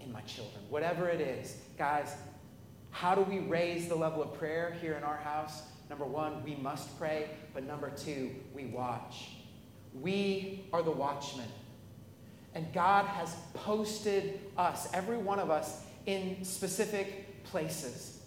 in 0.00 0.12
my 0.12 0.20
children. 0.22 0.64
Whatever 0.68 1.08
it 1.08 1.20
is, 1.20 1.56
guys, 1.78 2.14
how 2.92 3.14
do 3.16 3.22
we 3.22 3.40
raise 3.40 3.88
the 3.88 3.96
level 3.96 4.22
of 4.22 4.34
prayer 4.38 4.76
here 4.80 4.94
in 4.94 5.02
our 5.02 5.16
house? 5.16 5.62
Number 5.90 6.04
one, 6.04 6.44
we 6.44 6.54
must 6.54 6.96
pray, 6.98 7.28
but 7.52 7.64
number 7.64 7.90
two, 7.90 8.30
we 8.54 8.66
watch. 8.66 9.30
We 10.00 10.64
are 10.72 10.82
the 10.82 10.92
watchmen. 10.92 11.48
And 12.54 12.72
God 12.72 13.06
has 13.06 13.34
posted 13.54 14.40
us, 14.56 14.88
every 14.92 15.16
one 15.16 15.38
of 15.38 15.50
us, 15.50 15.82
in 16.06 16.44
specific 16.44 17.42
places. 17.44 18.20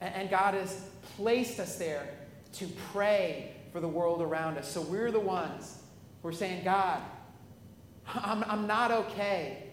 And 0.00 0.30
God 0.30 0.54
has 0.54 0.84
placed 1.16 1.58
us 1.58 1.76
there 1.76 2.08
to 2.54 2.66
pray 2.92 3.52
for 3.72 3.80
the 3.80 3.88
world 3.88 4.22
around 4.22 4.58
us. 4.58 4.70
So 4.70 4.82
we're 4.82 5.10
the 5.10 5.20
ones 5.20 5.78
who 6.22 6.28
are 6.28 6.32
saying, 6.32 6.64
God, 6.64 7.00
I'm, 8.06 8.44
I'm 8.44 8.66
not 8.66 8.90
okay 8.90 9.64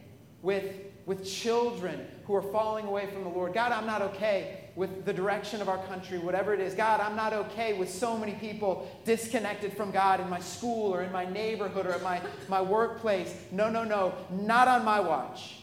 with, 0.41 0.65
with 1.07 1.25
children 1.25 2.05
who 2.25 2.35
are 2.35 2.41
falling 2.41 2.85
away 2.85 3.07
from 3.07 3.23
the 3.23 3.29
Lord. 3.29 3.53
God, 3.53 3.71
I'm 3.71 3.87
not 3.87 4.01
okay 4.01 4.65
with 4.75 5.05
the 5.05 5.13
direction 5.13 5.61
of 5.61 5.69
our 5.69 5.77
country, 5.85 6.19
whatever 6.19 6.53
it 6.53 6.59
is. 6.59 6.73
God, 6.75 6.99
I'm 6.99 7.15
not 7.15 7.31
okay 7.31 7.73
with 7.73 7.89
so 7.89 8.17
many 8.17 8.33
people 8.33 8.91
disconnected 9.05 9.71
from 9.71 9.89
God 9.89 10.19
in 10.19 10.29
my 10.29 10.41
school 10.41 10.93
or 10.93 11.03
in 11.03 11.11
my 11.13 11.23
neighborhood 11.25 11.87
or 11.87 11.93
at 11.93 12.03
my, 12.03 12.21
my 12.49 12.61
workplace. 12.61 13.33
No, 13.51 13.69
no, 13.69 13.85
no, 13.85 14.13
not 14.29 14.67
on 14.67 14.83
my 14.83 14.99
watch. 14.99 15.55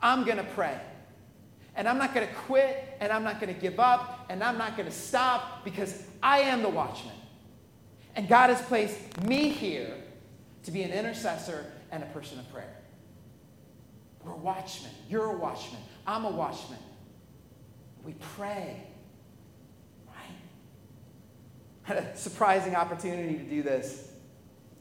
I'm 0.00 0.24
going 0.24 0.38
to 0.38 0.44
pray. 0.44 0.80
And 1.76 1.86
I'm 1.86 1.98
not 1.98 2.14
going 2.14 2.26
to 2.26 2.34
quit, 2.34 2.96
and 3.00 3.12
I'm 3.12 3.22
not 3.22 3.40
going 3.40 3.52
to 3.54 3.60
give 3.60 3.78
up, 3.78 4.26
and 4.30 4.42
I'm 4.42 4.56
not 4.56 4.76
going 4.76 4.88
to 4.88 4.94
stop 4.94 5.62
because 5.62 6.02
I 6.22 6.40
am 6.40 6.62
the 6.62 6.68
watchman. 6.70 7.14
And 8.16 8.28
God 8.28 8.48
has 8.48 8.62
placed 8.62 9.22
me 9.24 9.50
here 9.50 9.94
to 10.62 10.70
be 10.70 10.82
an 10.82 10.90
intercessor 10.90 11.70
and 11.90 12.02
a 12.02 12.06
person 12.06 12.38
of 12.38 12.50
prayer. 12.50 12.83
We're 14.24 14.34
watchmen. 14.34 14.90
You're 15.08 15.26
a 15.26 15.36
watchman. 15.36 15.80
I'm 16.06 16.24
a 16.24 16.30
watchman. 16.30 16.78
We 18.04 18.14
pray. 18.36 18.82
Right? 20.06 20.14
Had 21.82 21.98
a 21.98 22.16
surprising 22.16 22.74
opportunity 22.74 23.36
to 23.36 23.44
do 23.44 23.62
this. 23.62 24.10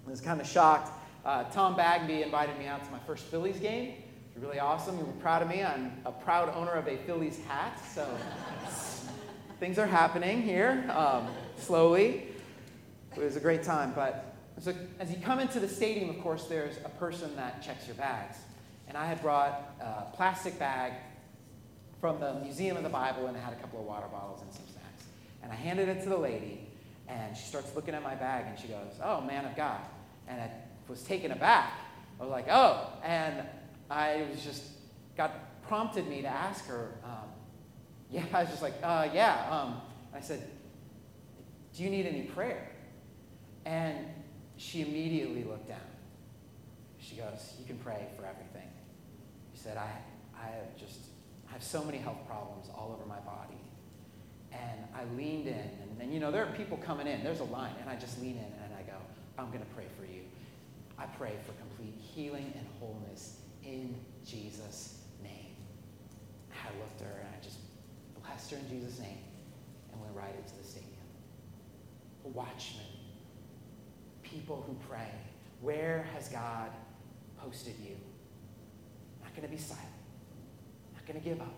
I 0.05 0.09
was 0.09 0.21
kind 0.21 0.39
of 0.39 0.47
shocked. 0.47 0.91
Uh, 1.25 1.43
Tom 1.45 1.75
Bagby 1.75 2.21
invited 2.21 2.57
me 2.57 2.67
out 2.67 2.83
to 2.85 2.91
my 2.91 2.99
first 2.99 3.25
Phillies 3.25 3.57
game. 3.57 3.95
It's 4.35 4.43
really 4.43 4.59
awesome. 4.59 4.97
You 4.97 5.05
were 5.05 5.11
proud 5.13 5.41
of 5.41 5.47
me. 5.47 5.63
I'm 5.63 5.91
a 6.05 6.11
proud 6.11 6.53
owner 6.55 6.71
of 6.71 6.87
a 6.87 6.97
Phillies 6.97 7.39
hat, 7.47 7.79
so 7.93 8.07
things 9.59 9.77
are 9.77 9.85
happening 9.85 10.41
here 10.41 10.89
um, 10.93 11.29
slowly. 11.57 12.27
It 13.15 13.23
was 13.23 13.35
a 13.35 13.39
great 13.39 13.63
time, 13.63 13.93
but 13.95 14.35
so 14.59 14.73
as 14.99 15.11
you 15.11 15.17
come 15.17 15.39
into 15.39 15.59
the 15.59 15.67
stadium, 15.67 16.09
of 16.09 16.19
course, 16.21 16.45
there's 16.45 16.77
a 16.83 16.89
person 16.89 17.35
that 17.35 17.61
checks 17.61 17.87
your 17.87 17.95
bags. 17.95 18.37
And 18.93 19.01
I 19.01 19.07
had 19.07 19.23
brought 19.23 19.59
a 19.81 20.15
plastic 20.15 20.59
bag 20.59 20.93
from 21.99 22.19
the 22.19 22.35
Museum 22.35 22.77
of 22.77 22.83
the 22.83 22.89
Bible 22.89 23.25
and 23.25 23.35
it 23.35 23.39
had 23.39 23.51
a 23.51 23.55
couple 23.55 23.79
of 23.79 23.87
water 23.87 24.05
bottles 24.05 24.43
and 24.43 24.53
some 24.53 24.61
snacks. 24.71 25.05
And 25.41 25.51
I 25.51 25.55
handed 25.55 25.89
it 25.89 26.03
to 26.03 26.09
the 26.09 26.17
lady, 26.17 26.69
And 27.07 27.35
she 27.35 27.43
starts 27.43 27.75
looking 27.75 27.95
at 27.95 28.03
my 28.03 28.13
bag 28.13 28.45
and 28.47 28.59
she 28.59 28.67
goes, 28.67 28.93
Oh, 29.03 29.19
man 29.21 29.45
of 29.45 29.55
God. 29.55 29.79
And 30.27 30.39
I 30.39 30.51
was 30.87 31.01
taken 31.01 31.31
aback. 31.31 31.73
I 32.19 32.23
was 32.23 32.31
like, 32.31 32.45
Oh. 32.51 32.87
And 33.03 33.41
I 33.89 34.27
was 34.29 34.43
just, 34.43 34.61
got 35.17 35.63
prompted 35.63 36.07
me 36.07 36.21
to 36.21 36.27
ask 36.27 36.67
her, 36.67 36.91
um, 37.03 37.29
Yeah, 38.11 38.25
I 38.31 38.41
was 38.41 38.49
just 38.51 38.61
like, 38.61 38.75
uh, 38.83 39.07
Yeah. 39.11 39.43
Um, 39.49 39.81
I 40.13 40.21
said, 40.21 40.47
Do 41.75 41.81
you 41.81 41.89
need 41.89 42.05
any 42.05 42.25
prayer? 42.25 42.69
And 43.65 44.05
she 44.57 44.83
immediately 44.83 45.45
looked 45.45 45.69
down. 45.69 45.79
She 46.99 47.15
goes, 47.15 47.55
You 47.59 47.65
can 47.65 47.79
pray 47.79 48.05
for 48.15 48.23
everything. 48.27 48.52
Said, 49.63 49.77
I, 49.77 49.89
I 50.37 50.47
have 50.47 50.75
just 50.77 50.99
I 51.47 51.53
have 51.53 51.63
so 51.63 51.85
many 51.85 51.97
health 51.97 52.27
problems 52.27 52.67
all 52.75 52.91
over 52.91 53.07
my 53.07 53.19
body. 53.19 53.55
And 54.51 54.83
I 54.93 55.05
leaned 55.15 55.47
in, 55.47 55.53
and, 55.53 56.01
and 56.01 56.13
you 56.13 56.19
know, 56.19 56.31
there 56.31 56.43
are 56.43 56.51
people 56.51 56.75
coming 56.77 57.07
in, 57.07 57.23
there's 57.23 57.39
a 57.39 57.45
line, 57.45 57.73
and 57.79 57.89
I 57.89 57.95
just 57.95 58.19
lean 58.21 58.35
in 58.35 58.63
and 58.63 58.73
I 58.77 58.81
go, 58.81 58.97
I'm 59.39 59.47
going 59.47 59.61
to 59.61 59.73
pray 59.73 59.85
for 59.97 60.05
you. 60.05 60.23
I 60.99 61.05
pray 61.05 61.31
for 61.45 61.53
complete 61.53 61.95
healing 61.97 62.53
and 62.57 62.67
wholeness 62.77 63.37
in 63.63 63.95
Jesus' 64.25 64.99
name. 65.23 65.55
I 66.51 66.67
looked 66.79 67.01
at 67.01 67.07
her 67.07 67.19
and 67.21 67.29
I 67.29 67.41
just 67.41 67.59
blessed 68.21 68.51
her 68.51 68.57
in 68.57 68.69
Jesus' 68.69 68.99
name 68.99 69.23
and 69.93 70.01
went 70.01 70.13
right 70.13 70.35
into 70.35 70.57
the 70.61 70.67
stadium. 70.67 70.91
Watchmen, 72.25 72.83
people 74.23 74.61
who 74.67 74.75
pray. 74.89 75.09
Where 75.61 76.05
has 76.13 76.27
God 76.27 76.69
posted 77.37 77.75
you? 77.79 77.95
Not 79.33 79.41
going 79.41 79.49
to 79.49 79.55
be 79.55 79.61
silent. 79.61 79.87
Not 80.93 81.07
going 81.07 81.19
to 81.19 81.27
give 81.27 81.41
up. 81.41 81.55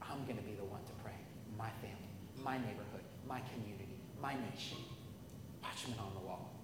I'm 0.00 0.24
going 0.24 0.36
to 0.36 0.42
be 0.44 0.52
the 0.52 0.64
one 0.64 0.84
to 0.84 0.92
pray. 1.02 1.16
My 1.58 1.68
family, 1.80 1.96
my 2.44 2.58
neighborhood, 2.58 3.02
my 3.28 3.40
community, 3.52 3.98
my 4.22 4.34
nation. 4.52 4.78
Watchmen 5.64 5.98
on 5.98 6.14
the 6.14 6.20
wall. 6.20 6.54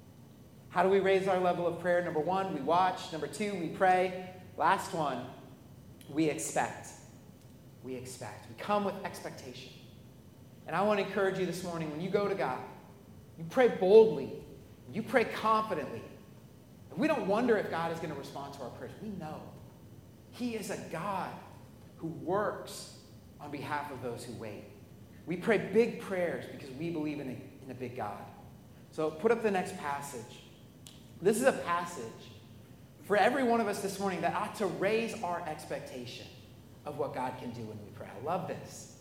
How 0.68 0.84
do 0.84 0.88
we 0.88 1.00
raise 1.00 1.26
our 1.26 1.40
level 1.40 1.66
of 1.66 1.80
prayer? 1.80 2.04
Number 2.04 2.20
one, 2.20 2.54
we 2.54 2.60
watch. 2.60 3.10
Number 3.10 3.26
two, 3.26 3.54
we 3.56 3.66
pray. 3.66 4.30
Last 4.56 4.94
one, 4.94 5.26
we 6.08 6.26
expect. 6.26 6.86
We 7.82 7.96
expect. 7.96 8.48
We 8.48 8.54
come 8.62 8.84
with 8.84 8.94
expectation. 9.04 9.72
And 10.68 10.76
I 10.76 10.82
want 10.82 11.00
to 11.00 11.04
encourage 11.04 11.36
you 11.36 11.46
this 11.46 11.64
morning 11.64 11.90
when 11.90 12.00
you 12.00 12.10
go 12.10 12.28
to 12.28 12.34
God, 12.36 12.60
you 13.36 13.44
pray 13.50 13.68
boldly, 13.68 14.32
you 14.92 15.02
pray 15.02 15.24
confidently. 15.24 16.02
We 16.96 17.08
don't 17.08 17.26
wonder 17.26 17.58
if 17.58 17.70
God 17.70 17.90
is 17.90 17.98
going 17.98 18.12
to 18.12 18.18
respond 18.18 18.54
to 18.54 18.60
our 18.60 18.70
prayers. 18.70 18.92
We 19.02 19.08
know 19.08 19.40
He 20.32 20.54
is 20.54 20.70
a 20.70 20.78
God 20.90 21.30
who 21.96 22.08
works 22.08 22.96
on 23.40 23.50
behalf 23.50 23.92
of 23.92 24.02
those 24.02 24.24
who 24.24 24.32
wait. 24.34 24.64
We 25.26 25.36
pray 25.36 25.58
big 25.58 26.00
prayers 26.00 26.44
because 26.50 26.70
we 26.70 26.90
believe 26.90 27.20
in 27.20 27.28
a, 27.28 27.64
in 27.64 27.70
a 27.70 27.74
big 27.74 27.96
God. 27.96 28.18
So 28.90 29.10
put 29.10 29.30
up 29.30 29.42
the 29.42 29.50
next 29.50 29.78
passage. 29.78 30.42
This 31.20 31.36
is 31.36 31.44
a 31.44 31.52
passage 31.52 32.04
for 33.04 33.16
every 33.16 33.44
one 33.44 33.60
of 33.60 33.68
us 33.68 33.80
this 33.80 34.00
morning 34.00 34.20
that 34.22 34.34
ought 34.34 34.54
to 34.56 34.66
raise 34.66 35.20
our 35.22 35.42
expectation 35.46 36.26
of 36.84 36.98
what 36.98 37.14
God 37.14 37.34
can 37.38 37.50
do 37.50 37.60
when 37.60 37.78
we 37.84 37.90
pray. 37.94 38.08
I 38.08 38.24
love 38.24 38.48
this. 38.48 38.96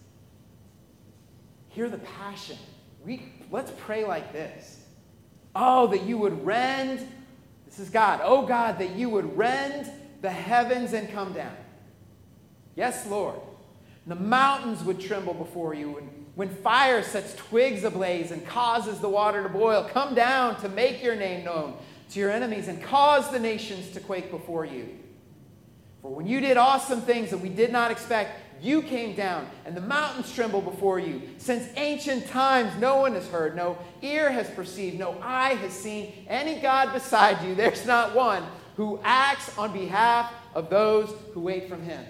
Hear 1.70 1.90
the 1.90 1.98
passion. 2.00 2.58
We, 3.04 3.32
let's 3.50 3.72
pray 3.80 4.06
like 4.06 4.32
this. 4.34 4.84
Oh, 5.56 5.88
that 5.88 6.04
you 6.04 6.18
would 6.18 6.46
rend, 6.46 7.08
this 7.66 7.80
is 7.80 7.90
God. 7.90 8.22
Oh, 8.24 8.46
God, 8.46 8.78
that 8.80 8.92
you 8.96 9.10
would 9.10 9.36
rend 9.38 9.92
the 10.22 10.30
heavens 10.30 10.94
and 10.94 11.12
come 11.12 11.34
down. 11.34 11.56
Yes, 12.76 13.06
Lord. 13.08 13.40
The 14.08 14.16
mountains 14.16 14.84
would 14.84 15.00
tremble 15.00 15.34
before 15.34 15.74
you. 15.74 15.98
And 15.98 16.10
when 16.36 16.50
fire 16.50 17.04
sets 17.04 17.36
twigs 17.36 17.84
ablaze 17.84 18.32
and 18.32 18.46
causes 18.46 19.00
the 19.00 19.10
water 19.10 19.44
to 19.44 19.50
boil, 19.50 19.84
come 19.84 20.16
down 20.16 20.60
to 20.62 20.70
make 20.70 21.04
your 21.04 21.16
name 21.16 21.46
known 21.46 21.76
to 22.12 22.20
your 22.20 22.32
enemies 22.32 22.68
and 22.68 22.82
cause 22.82 23.30
the 23.32 23.40
nations 23.40 23.92
to 23.92 24.00
quake 24.00 24.32
before 24.32 24.66
you. 24.66 24.90
For 26.02 26.12
when 26.12 26.26
you 26.26 26.40
did 26.40 26.58
awesome 26.58 27.02
things 27.02 27.30
that 27.30 27.38
we 27.38 27.50
did 27.50 27.72
not 27.72 27.92
expect, 27.92 28.40
you 28.60 28.82
came 28.84 29.16
down, 29.16 29.48
and 29.66 29.76
the 29.76 29.82
mountains 29.82 30.34
tremble 30.34 30.62
before 30.62 31.00
you. 31.00 31.22
Since 31.38 31.68
ancient 31.78 32.28
times, 32.28 32.72
no 32.80 32.98
one 32.98 33.14
has 33.14 33.28
heard, 33.28 33.56
no 33.56 33.78
ear 34.04 34.32
has 34.32 34.50
perceived, 34.52 35.00
no 35.00 35.20
eye 35.22 35.56
has 35.56 35.74
seen 35.74 36.14
any 36.28 36.60
God 36.60 36.94
beside 36.94 37.44
you. 37.44 37.56
There's 37.56 37.86
not 37.88 38.16
one 38.16 38.44
who 38.76 39.00
acts 39.04 39.58
on 39.58 39.74
behalf 39.74 40.32
of 40.54 40.70
those 40.70 41.14
who 41.34 41.42
wait 41.42 41.70
from 41.70 41.82
him. 41.82 42.04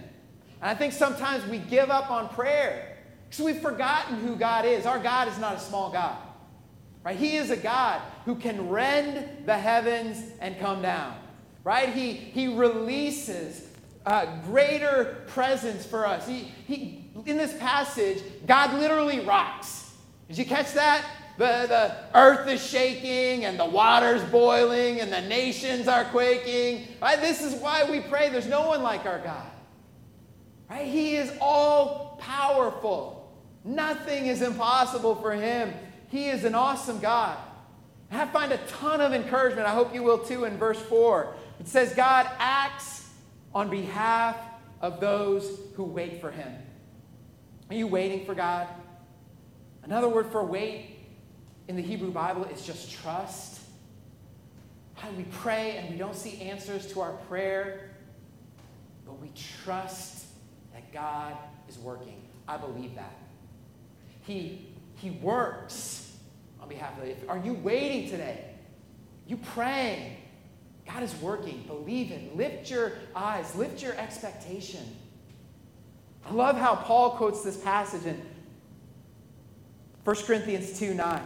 And 0.61 0.69
I 0.69 0.75
think 0.75 0.93
sometimes 0.93 1.45
we 1.47 1.57
give 1.57 1.89
up 1.89 2.11
on 2.11 2.29
prayer 2.29 2.97
because 3.29 3.43
we've 3.43 3.61
forgotten 3.61 4.17
who 4.17 4.35
God 4.35 4.65
is. 4.65 4.85
Our 4.85 4.99
God 4.99 5.27
is 5.27 5.37
not 5.39 5.55
a 5.55 5.59
small 5.59 5.91
God. 5.91 6.17
Right? 7.03 7.17
He 7.17 7.37
is 7.37 7.49
a 7.49 7.57
God 7.57 8.01
who 8.25 8.35
can 8.35 8.69
rend 8.69 9.45
the 9.47 9.57
heavens 9.57 10.23
and 10.39 10.59
come 10.59 10.81
down. 10.81 11.15
Right? 11.63 11.89
He, 11.89 12.13
he 12.13 12.47
releases 12.47 13.67
uh, 14.05 14.41
greater 14.45 15.23
presence 15.27 15.85
for 15.85 16.05
us. 16.05 16.27
He, 16.27 16.51
he, 16.67 17.09
in 17.25 17.37
this 17.37 17.55
passage, 17.57 18.21
God 18.45 18.73
literally 18.79 19.19
rocks. 19.21 19.93
Did 20.27 20.37
you 20.37 20.45
catch 20.45 20.73
that? 20.73 21.05
The, 21.37 21.65
the 21.67 21.95
earth 22.17 22.47
is 22.47 22.65
shaking 22.65 23.45
and 23.45 23.59
the 23.59 23.65
water's 23.65 24.23
boiling 24.25 24.99
and 24.99 25.11
the 25.11 25.21
nations 25.21 25.87
are 25.87 26.05
quaking. 26.05 26.87
Right? 27.01 27.19
This 27.19 27.41
is 27.41 27.55
why 27.55 27.89
we 27.89 28.01
pray. 28.01 28.29
There's 28.29 28.47
no 28.47 28.67
one 28.67 28.83
like 28.83 29.05
our 29.05 29.19
God. 29.19 29.47
Right? 30.69 30.87
He 30.87 31.15
is 31.15 31.31
all 31.39 32.19
powerful. 32.21 33.33
Nothing 33.63 34.27
is 34.27 34.41
impossible 34.41 35.15
for 35.15 35.33
him. 35.33 35.73
He 36.09 36.27
is 36.27 36.43
an 36.43 36.55
awesome 36.55 36.99
God. 36.99 37.37
And 38.09 38.21
I 38.21 38.25
find 38.27 38.51
a 38.51 38.57
ton 38.67 38.99
of 38.99 39.13
encouragement. 39.13 39.67
I 39.67 39.71
hope 39.71 39.93
you 39.93 40.03
will 40.03 40.19
too 40.19 40.43
in 40.43 40.57
verse 40.57 40.79
4. 40.81 41.35
It 41.59 41.67
says, 41.67 41.93
God 41.93 42.29
acts 42.39 43.09
on 43.53 43.69
behalf 43.69 44.35
of 44.81 44.99
those 44.99 45.59
who 45.75 45.83
wait 45.83 46.19
for 46.19 46.31
him. 46.31 46.51
Are 47.69 47.75
you 47.75 47.87
waiting 47.87 48.25
for 48.25 48.35
God? 48.35 48.67
Another 49.83 50.09
word 50.09 50.27
for 50.31 50.43
wait 50.43 50.90
in 51.67 51.75
the 51.75 51.81
Hebrew 51.81 52.11
Bible 52.11 52.45
is 52.45 52.65
just 52.65 52.91
trust. 52.91 53.61
How 54.95 55.09
do 55.09 55.17
we 55.17 55.23
pray 55.23 55.77
and 55.77 55.89
we 55.89 55.97
don't 55.97 56.15
see 56.15 56.41
answers 56.41 56.91
to 56.93 57.01
our 57.01 57.13
prayer, 57.27 57.91
but 59.05 59.19
we 59.19 59.31
trust 59.63 60.25
that 60.73 60.91
God 60.91 61.35
is 61.67 61.77
working. 61.79 62.21
I 62.47 62.57
believe 62.57 62.95
that. 62.95 63.15
He, 64.21 64.67
he 64.95 65.11
works 65.11 66.15
on 66.61 66.69
behalf 66.69 66.97
of 66.97 67.05
it. 67.05 67.23
Are 67.27 67.37
you 67.37 67.53
waiting 67.53 68.09
today? 68.09 68.45
You 69.27 69.37
praying. 69.37 70.17
God 70.85 71.03
is 71.03 71.15
working. 71.15 71.63
Believe 71.67 72.11
it. 72.11 72.35
Lift 72.35 72.69
your 72.69 72.93
eyes, 73.15 73.55
lift 73.55 73.81
your 73.81 73.93
expectation. 73.93 74.83
I 76.25 76.33
love 76.33 76.57
how 76.57 76.75
Paul 76.75 77.11
quotes 77.11 77.41
this 77.43 77.57
passage 77.57 78.05
in 78.05 78.21
1 80.03 80.15
Corinthians 80.17 80.77
2 80.77 80.93
9. 80.93 81.21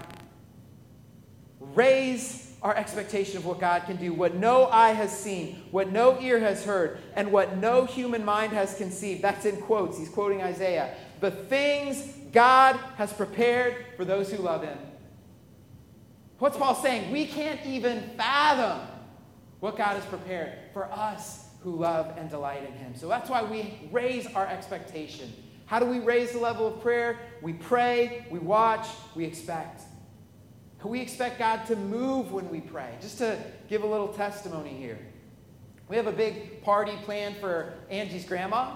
Raise 1.73 2.53
our 2.61 2.75
expectation 2.75 3.37
of 3.37 3.45
what 3.45 3.59
God 3.59 3.83
can 3.85 3.95
do, 3.97 4.13
what 4.13 4.35
no 4.35 4.65
eye 4.67 4.91
has 4.91 5.17
seen, 5.17 5.63
what 5.71 5.91
no 5.91 6.19
ear 6.19 6.39
has 6.39 6.65
heard, 6.65 6.99
and 7.15 7.31
what 7.31 7.57
no 7.57 7.85
human 7.85 8.25
mind 8.25 8.53
has 8.53 8.75
conceived. 8.75 9.21
That's 9.21 9.45
in 9.45 9.57
quotes. 9.57 9.97
He's 9.97 10.09
quoting 10.09 10.41
Isaiah. 10.41 10.95
The 11.19 11.31
things 11.31 12.01
God 12.31 12.75
has 12.97 13.13
prepared 13.13 13.85
for 13.97 14.03
those 14.03 14.31
who 14.31 14.41
love 14.41 14.63
him. 14.63 14.77
What's 16.39 16.57
Paul 16.57 16.75
saying? 16.75 17.11
We 17.11 17.27
can't 17.27 17.63
even 17.65 18.01
fathom 18.17 18.87
what 19.59 19.77
God 19.77 19.95
has 19.95 20.05
prepared 20.05 20.53
for 20.73 20.91
us 20.91 21.45
who 21.61 21.75
love 21.75 22.13
and 22.17 22.29
delight 22.29 22.63
in 22.67 22.73
him. 22.73 22.93
So 22.95 23.07
that's 23.07 23.29
why 23.29 23.43
we 23.43 23.79
raise 23.91 24.27
our 24.33 24.45
expectation. 24.45 25.31
How 25.65 25.79
do 25.79 25.85
we 25.85 25.99
raise 25.99 26.31
the 26.31 26.39
level 26.39 26.67
of 26.67 26.81
prayer? 26.81 27.19
We 27.41 27.53
pray, 27.53 28.25
we 28.29 28.39
watch, 28.39 28.87
we 29.15 29.23
expect. 29.25 29.81
We 30.85 31.01
expect 31.01 31.39
God 31.39 31.65
to 31.65 31.75
move 31.75 32.31
when 32.31 32.49
we 32.49 32.61
pray. 32.61 32.89
Just 33.01 33.17
to 33.17 33.37
give 33.67 33.83
a 33.83 33.87
little 33.87 34.09
testimony 34.09 34.69
here. 34.69 34.99
We 35.89 35.95
have 35.95 36.07
a 36.07 36.11
big 36.11 36.63
party 36.63 36.93
planned 37.03 37.37
for 37.37 37.73
Angie's 37.89 38.25
grandma. 38.25 38.75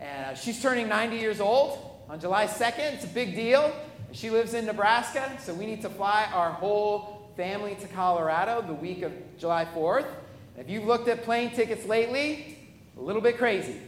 And 0.00 0.26
uh, 0.26 0.34
she's 0.34 0.60
turning 0.60 0.88
90 0.88 1.16
years 1.16 1.40
old 1.40 1.78
on 2.08 2.18
July 2.18 2.46
2nd. 2.46 2.94
It's 2.94 3.04
a 3.04 3.08
big 3.08 3.34
deal. 3.34 3.74
She 4.12 4.30
lives 4.30 4.54
in 4.54 4.64
Nebraska, 4.66 5.36
so 5.40 5.52
we 5.52 5.66
need 5.66 5.82
to 5.82 5.90
fly 5.90 6.28
our 6.32 6.50
whole 6.50 7.30
family 7.36 7.74
to 7.80 7.88
Colorado 7.88 8.62
the 8.62 8.74
week 8.74 9.02
of 9.02 9.12
July 9.38 9.66
4th. 9.74 10.06
If 10.56 10.70
you've 10.70 10.84
looked 10.84 11.08
at 11.08 11.24
plane 11.24 11.50
tickets 11.50 11.84
lately, 11.84 12.58
a 12.96 13.00
little 13.00 13.22
bit 13.22 13.38
crazy. 13.38 13.80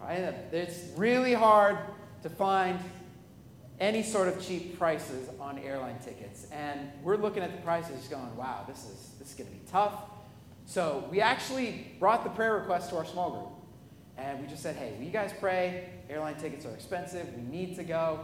Right? 0.00 0.34
It's 0.52 0.78
really 0.96 1.34
hard 1.34 1.78
to 2.22 2.30
find 2.30 2.78
any 3.82 4.04
sort 4.04 4.28
of 4.28 4.40
cheap 4.40 4.78
prices 4.78 5.28
on 5.40 5.58
airline 5.58 5.98
tickets. 5.98 6.46
And 6.52 6.88
we're 7.02 7.16
looking 7.16 7.42
at 7.42 7.50
the 7.50 7.60
prices 7.62 8.06
going, 8.06 8.34
wow, 8.36 8.64
this 8.66 8.84
is, 8.84 9.10
this 9.18 9.30
is 9.30 9.34
going 9.34 9.50
to 9.50 9.56
be 9.56 9.62
tough. 9.70 10.04
So 10.66 11.08
we 11.10 11.20
actually 11.20 11.92
brought 11.98 12.22
the 12.22 12.30
prayer 12.30 12.54
request 12.54 12.90
to 12.90 12.96
our 12.96 13.04
small 13.04 13.30
group. 13.32 14.24
And 14.24 14.40
we 14.40 14.46
just 14.46 14.62
said, 14.62 14.76
hey, 14.76 14.94
will 14.96 15.04
you 15.04 15.10
guys 15.10 15.32
pray? 15.40 15.90
Airline 16.08 16.36
tickets 16.36 16.64
are 16.64 16.70
expensive. 16.70 17.26
We 17.34 17.42
need 17.42 17.74
to 17.74 17.82
go. 17.82 18.20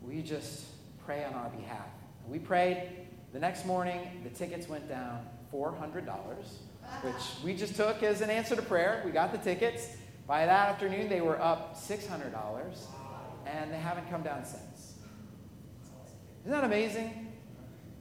We 0.00 0.22
just 0.22 0.66
pray 1.04 1.24
on 1.24 1.34
our 1.34 1.50
behalf? 1.50 1.88
We 2.28 2.38
prayed. 2.38 2.90
The 3.32 3.40
next 3.40 3.66
morning, 3.66 4.22
the 4.22 4.30
tickets 4.30 4.68
went 4.68 4.88
down 4.88 5.26
$400, 5.52 6.06
which 7.02 7.14
we 7.42 7.54
just 7.54 7.74
took 7.74 8.04
as 8.04 8.20
an 8.20 8.30
answer 8.30 8.54
to 8.54 8.62
prayer. 8.62 9.02
We 9.04 9.10
got 9.10 9.32
the 9.32 9.38
tickets. 9.38 9.88
By 10.28 10.46
that 10.46 10.68
afternoon, 10.68 11.08
they 11.08 11.20
were 11.20 11.40
up 11.40 11.76
$600, 11.76 12.78
and 13.46 13.72
they 13.72 13.78
haven't 13.78 14.08
come 14.08 14.22
down 14.22 14.44
since. 14.44 14.69
Isn't 16.40 16.52
that 16.52 16.64
amazing? 16.64 17.32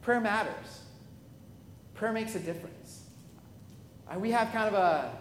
Prayer 0.01 0.21
matters. 0.21 0.81
Prayer 1.93 2.13
makes 2.13 2.35
a 2.35 2.39
difference. 2.39 3.03
Uh, 4.09 4.17
we 4.17 4.31
have 4.31 4.51
kind 4.51 4.67
of 4.67 4.73
a, 4.73 5.11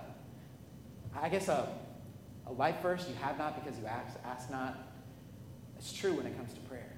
I 1.20 1.28
guess, 1.28 1.48
a, 1.48 1.68
a 2.46 2.52
life 2.52 2.80
verse 2.80 3.06
you 3.08 3.14
have 3.16 3.36
not 3.36 3.62
because 3.62 3.78
you 3.78 3.86
ask, 3.86 4.16
ask 4.24 4.50
not. 4.50 4.78
It's 5.76 5.92
true 5.92 6.12
when 6.14 6.26
it 6.26 6.36
comes 6.36 6.52
to 6.54 6.60
prayer. 6.60 6.92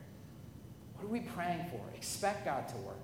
What 0.94 1.04
are 1.06 1.12
we 1.12 1.20
praying 1.20 1.64
for? 1.70 1.80
Expect 1.96 2.44
God 2.44 2.68
to 2.68 2.76
work. 2.76 2.96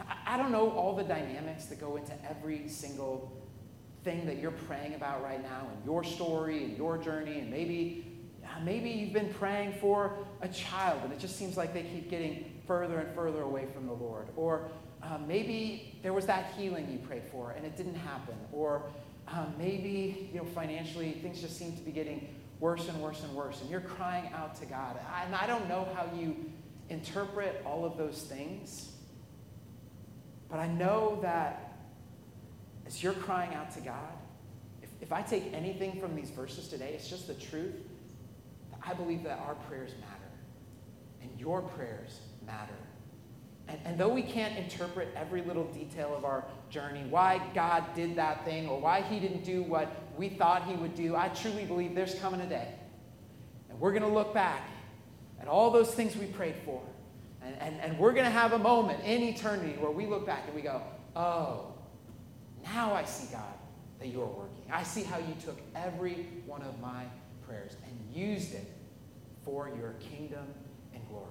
I, 0.00 0.34
I 0.34 0.36
don't 0.36 0.50
know 0.50 0.70
all 0.70 0.94
the 0.94 1.04
dynamics 1.04 1.66
that 1.66 1.80
go 1.80 1.96
into 1.96 2.12
every 2.28 2.68
single 2.68 3.32
thing 4.02 4.26
that 4.26 4.38
you're 4.38 4.50
praying 4.50 4.94
about 4.94 5.22
right 5.22 5.42
now 5.42 5.68
in 5.72 5.84
your 5.84 6.02
story 6.02 6.64
and 6.64 6.76
your 6.76 6.98
journey, 6.98 7.38
and 7.38 7.50
maybe 7.50 8.09
maybe 8.64 8.90
you've 8.90 9.12
been 9.12 9.32
praying 9.34 9.74
for 9.80 10.16
a 10.42 10.48
child 10.48 11.00
and 11.04 11.12
it 11.12 11.18
just 11.18 11.36
seems 11.36 11.56
like 11.56 11.72
they 11.72 11.82
keep 11.82 12.10
getting 12.10 12.60
further 12.66 12.98
and 12.98 13.14
further 13.14 13.42
away 13.42 13.66
from 13.74 13.86
the 13.86 13.92
Lord. 13.92 14.28
Or 14.36 14.68
uh, 15.02 15.18
maybe 15.26 15.98
there 16.02 16.12
was 16.12 16.26
that 16.26 16.52
healing 16.56 16.90
you 16.90 16.98
prayed 16.98 17.24
for 17.30 17.52
and 17.52 17.64
it 17.64 17.76
didn't 17.76 17.96
happen. 17.96 18.36
Or 18.52 18.82
um, 19.28 19.54
maybe 19.58 20.30
you 20.32 20.38
know 20.38 20.46
financially 20.46 21.12
things 21.12 21.40
just 21.40 21.56
seem 21.56 21.76
to 21.76 21.82
be 21.82 21.92
getting 21.92 22.28
worse 22.58 22.88
and 22.88 23.00
worse 23.00 23.22
and 23.22 23.34
worse, 23.34 23.60
and 23.60 23.70
you're 23.70 23.80
crying 23.80 24.30
out 24.34 24.54
to 24.56 24.66
God. 24.66 24.98
And 25.24 25.34
I 25.34 25.46
don't 25.46 25.68
know 25.68 25.88
how 25.94 26.06
you 26.16 26.36
interpret 26.90 27.62
all 27.64 27.84
of 27.84 27.96
those 27.96 28.22
things, 28.22 28.92
but 30.50 30.58
I 30.58 30.66
know 30.66 31.18
that 31.22 31.78
as 32.86 33.02
you're 33.02 33.14
crying 33.14 33.54
out 33.54 33.72
to 33.74 33.80
God, 33.80 34.12
if 35.00 35.12
I 35.12 35.22
take 35.22 35.54
anything 35.54 35.98
from 35.98 36.14
these 36.14 36.30
verses 36.30 36.68
today, 36.68 36.92
it's 36.94 37.08
just 37.08 37.26
the 37.26 37.34
truth. 37.34 37.74
I 38.86 38.94
believe 38.94 39.22
that 39.24 39.38
our 39.40 39.54
prayers 39.54 39.92
matter, 40.00 40.30
and 41.22 41.30
your 41.38 41.62
prayers 41.62 42.20
matter. 42.46 42.74
And, 43.68 43.78
and 43.84 43.98
though 43.98 44.08
we 44.08 44.22
can't 44.22 44.56
interpret 44.58 45.08
every 45.14 45.42
little 45.42 45.64
detail 45.64 46.14
of 46.16 46.24
our 46.24 46.44
journey, 46.70 47.04
why 47.08 47.40
God 47.54 47.84
did 47.94 48.16
that 48.16 48.44
thing, 48.44 48.68
or 48.68 48.80
why 48.80 49.02
He 49.02 49.20
didn't 49.20 49.44
do 49.44 49.62
what 49.62 49.94
we 50.16 50.28
thought 50.28 50.64
He 50.64 50.74
would 50.74 50.94
do, 50.94 51.14
I 51.14 51.28
truly 51.28 51.64
believe 51.64 51.94
there's 51.94 52.14
coming 52.16 52.40
a 52.40 52.46
day. 52.46 52.68
And 53.68 53.78
we're 53.78 53.92
going 53.92 54.02
to 54.02 54.08
look 54.08 54.34
back 54.34 54.68
at 55.40 55.48
all 55.48 55.70
those 55.70 55.94
things 55.94 56.16
we 56.16 56.26
prayed 56.26 56.56
for. 56.64 56.82
And, 57.42 57.56
and, 57.60 57.80
and 57.80 57.98
we're 57.98 58.12
going 58.12 58.24
to 58.24 58.30
have 58.30 58.52
a 58.52 58.58
moment 58.58 59.04
in 59.04 59.22
eternity 59.22 59.76
where 59.78 59.90
we 59.90 60.06
look 60.06 60.26
back 60.26 60.44
and 60.46 60.54
we 60.54 60.62
go, 60.62 60.82
oh, 61.16 61.72
now 62.64 62.92
I 62.92 63.04
see, 63.04 63.32
God, 63.32 63.54
that 64.00 64.08
you're 64.08 64.26
working. 64.26 64.64
I 64.70 64.82
see 64.82 65.02
how 65.02 65.18
you 65.18 65.34
took 65.44 65.58
every 65.74 66.26
one 66.46 66.62
of 66.62 66.78
my 66.80 67.04
prayers 67.50 67.76
and 67.84 68.16
used 68.16 68.54
it 68.54 68.66
for 69.44 69.68
your 69.68 69.94
kingdom 69.94 70.46
and 70.94 71.06
glory. 71.08 71.26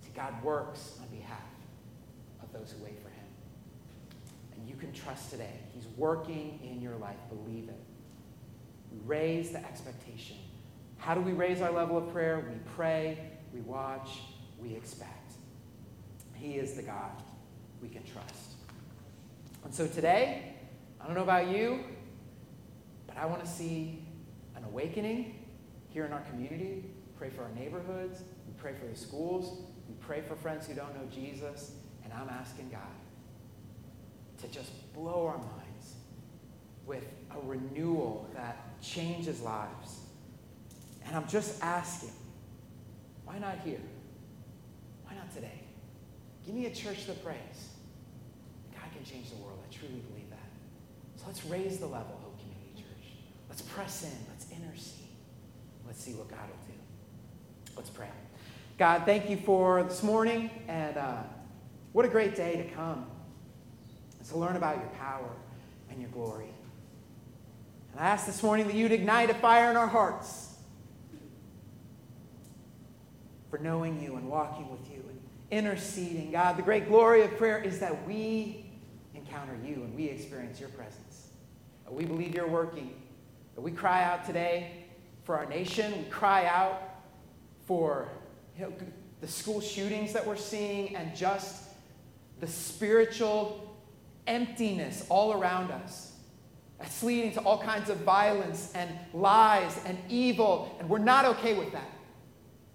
See, 0.00 0.10
God 0.14 0.42
works 0.42 0.98
on 1.00 1.08
behalf 1.16 1.38
of 2.42 2.52
those 2.52 2.72
who 2.72 2.84
wait 2.84 3.00
for 3.00 3.08
him. 3.08 3.24
And 4.56 4.68
you 4.68 4.74
can 4.74 4.92
trust 4.92 5.30
today. 5.30 5.60
He's 5.72 5.86
working 5.96 6.58
in 6.64 6.82
your 6.82 6.96
life. 6.96 7.16
Believe 7.28 7.68
it. 7.68 7.80
Raise 9.06 9.52
the 9.52 9.64
expectation. 9.64 10.36
How 10.98 11.14
do 11.14 11.20
we 11.20 11.32
raise 11.32 11.62
our 11.62 11.72
level 11.72 11.96
of 11.96 12.12
prayer? 12.12 12.44
We 12.48 12.58
pray, 12.74 13.18
we 13.54 13.60
watch, 13.60 14.20
we 14.58 14.74
expect. 14.74 15.34
He 16.34 16.54
is 16.54 16.74
the 16.74 16.82
God 16.82 17.22
we 17.80 17.88
can 17.88 18.02
trust. 18.04 18.54
And 19.64 19.72
so 19.72 19.86
today, 19.86 20.54
I 21.00 21.06
don't 21.06 21.14
know 21.14 21.22
about 21.22 21.48
you, 21.48 21.84
but 23.06 23.16
I 23.16 23.26
want 23.26 23.44
to 23.44 23.50
see 23.50 24.01
awakening 24.72 25.34
here 25.90 26.06
in 26.06 26.12
our 26.12 26.22
community. 26.22 26.84
Pray 27.18 27.28
for 27.28 27.42
our 27.42 27.50
neighborhoods. 27.50 28.22
We 28.46 28.54
pray 28.56 28.72
for 28.74 28.86
the 28.86 28.96
schools. 28.96 29.60
We 29.88 29.94
pray 30.00 30.22
for 30.22 30.34
friends 30.34 30.66
who 30.66 30.74
don't 30.74 30.94
know 30.94 31.06
Jesus. 31.12 31.72
And 32.04 32.12
I'm 32.12 32.28
asking 32.28 32.70
God 32.70 32.80
to 34.40 34.48
just 34.48 34.70
blow 34.94 35.26
our 35.26 35.36
minds 35.36 35.94
with 36.86 37.04
a 37.30 37.46
renewal 37.46 38.28
that 38.34 38.80
changes 38.82 39.40
lives. 39.42 40.00
And 41.04 41.14
I'm 41.14 41.28
just 41.28 41.62
asking, 41.62 42.12
why 43.24 43.38
not 43.38 43.58
here? 43.64 43.80
Why 45.04 45.14
not 45.14 45.32
today? 45.34 45.60
Give 46.46 46.54
me 46.54 46.66
a 46.66 46.74
church 46.74 47.06
that 47.06 47.22
prays. 47.22 47.68
God 48.72 48.90
can 48.94 49.04
change 49.04 49.30
the 49.30 49.36
world. 49.36 49.58
I 49.64 49.72
truly 49.72 50.02
believe 50.10 50.30
that. 50.30 50.38
So 51.16 51.24
let's 51.26 51.44
raise 51.44 51.78
the 51.78 51.86
level. 51.86 52.31
Let's 53.52 53.60
press 53.60 54.02
in. 54.02 54.26
Let's 54.30 54.50
intercede. 54.50 55.08
Let's 55.86 56.02
see 56.02 56.14
what 56.14 56.26
God 56.30 56.40
will 56.40 56.74
do. 56.74 56.80
Let's 57.76 57.90
pray. 57.90 58.08
God, 58.78 59.02
thank 59.04 59.28
you 59.28 59.36
for 59.36 59.82
this 59.82 60.02
morning, 60.02 60.48
and 60.68 60.96
uh, 60.96 61.18
what 61.92 62.06
a 62.06 62.08
great 62.08 62.34
day 62.34 62.56
to 62.56 62.64
come 62.74 63.04
to 64.26 64.38
learn 64.38 64.56
about 64.56 64.78
your 64.78 64.88
power 64.98 65.28
and 65.90 66.00
your 66.00 66.08
glory. 66.08 66.48
And 67.92 68.00
I 68.00 68.06
ask 68.06 68.24
this 68.24 68.42
morning 68.42 68.68
that 68.68 68.74
you'd 68.74 68.90
ignite 68.90 69.28
a 69.28 69.34
fire 69.34 69.68
in 69.70 69.76
our 69.76 69.86
hearts 69.86 70.54
for 73.50 73.58
knowing 73.58 74.02
you 74.02 74.16
and 74.16 74.30
walking 74.30 74.70
with 74.70 74.90
you 74.90 75.04
and 75.10 75.20
interceding. 75.50 76.32
God, 76.32 76.56
the 76.56 76.62
great 76.62 76.88
glory 76.88 77.20
of 77.20 77.36
prayer 77.36 77.58
is 77.58 77.80
that 77.80 78.08
we 78.08 78.64
encounter 79.14 79.58
you 79.62 79.74
and 79.74 79.94
we 79.94 80.06
experience 80.06 80.58
your 80.58 80.70
presence. 80.70 81.28
We 81.90 82.06
believe 82.06 82.34
you're 82.34 82.48
working. 82.48 83.01
We 83.56 83.70
cry 83.70 84.02
out 84.02 84.24
today 84.24 84.86
for 85.24 85.36
our 85.36 85.46
nation. 85.46 85.92
We 85.96 86.04
cry 86.04 86.46
out 86.46 86.82
for 87.66 88.08
you 88.58 88.64
know, 88.64 88.72
the 89.20 89.28
school 89.28 89.60
shootings 89.60 90.12
that 90.12 90.26
we're 90.26 90.36
seeing 90.36 90.96
and 90.96 91.14
just 91.14 91.64
the 92.40 92.46
spiritual 92.46 93.76
emptiness 94.26 95.06
all 95.08 95.32
around 95.32 95.70
us. 95.70 96.12
That's 96.78 97.02
leading 97.02 97.32
to 97.34 97.40
all 97.40 97.62
kinds 97.62 97.90
of 97.90 97.98
violence 97.98 98.72
and 98.74 98.90
lies 99.14 99.78
and 99.86 99.96
evil, 100.08 100.76
and 100.80 100.88
we're 100.88 100.98
not 100.98 101.24
okay 101.26 101.54
with 101.54 101.70
that. 101.72 101.88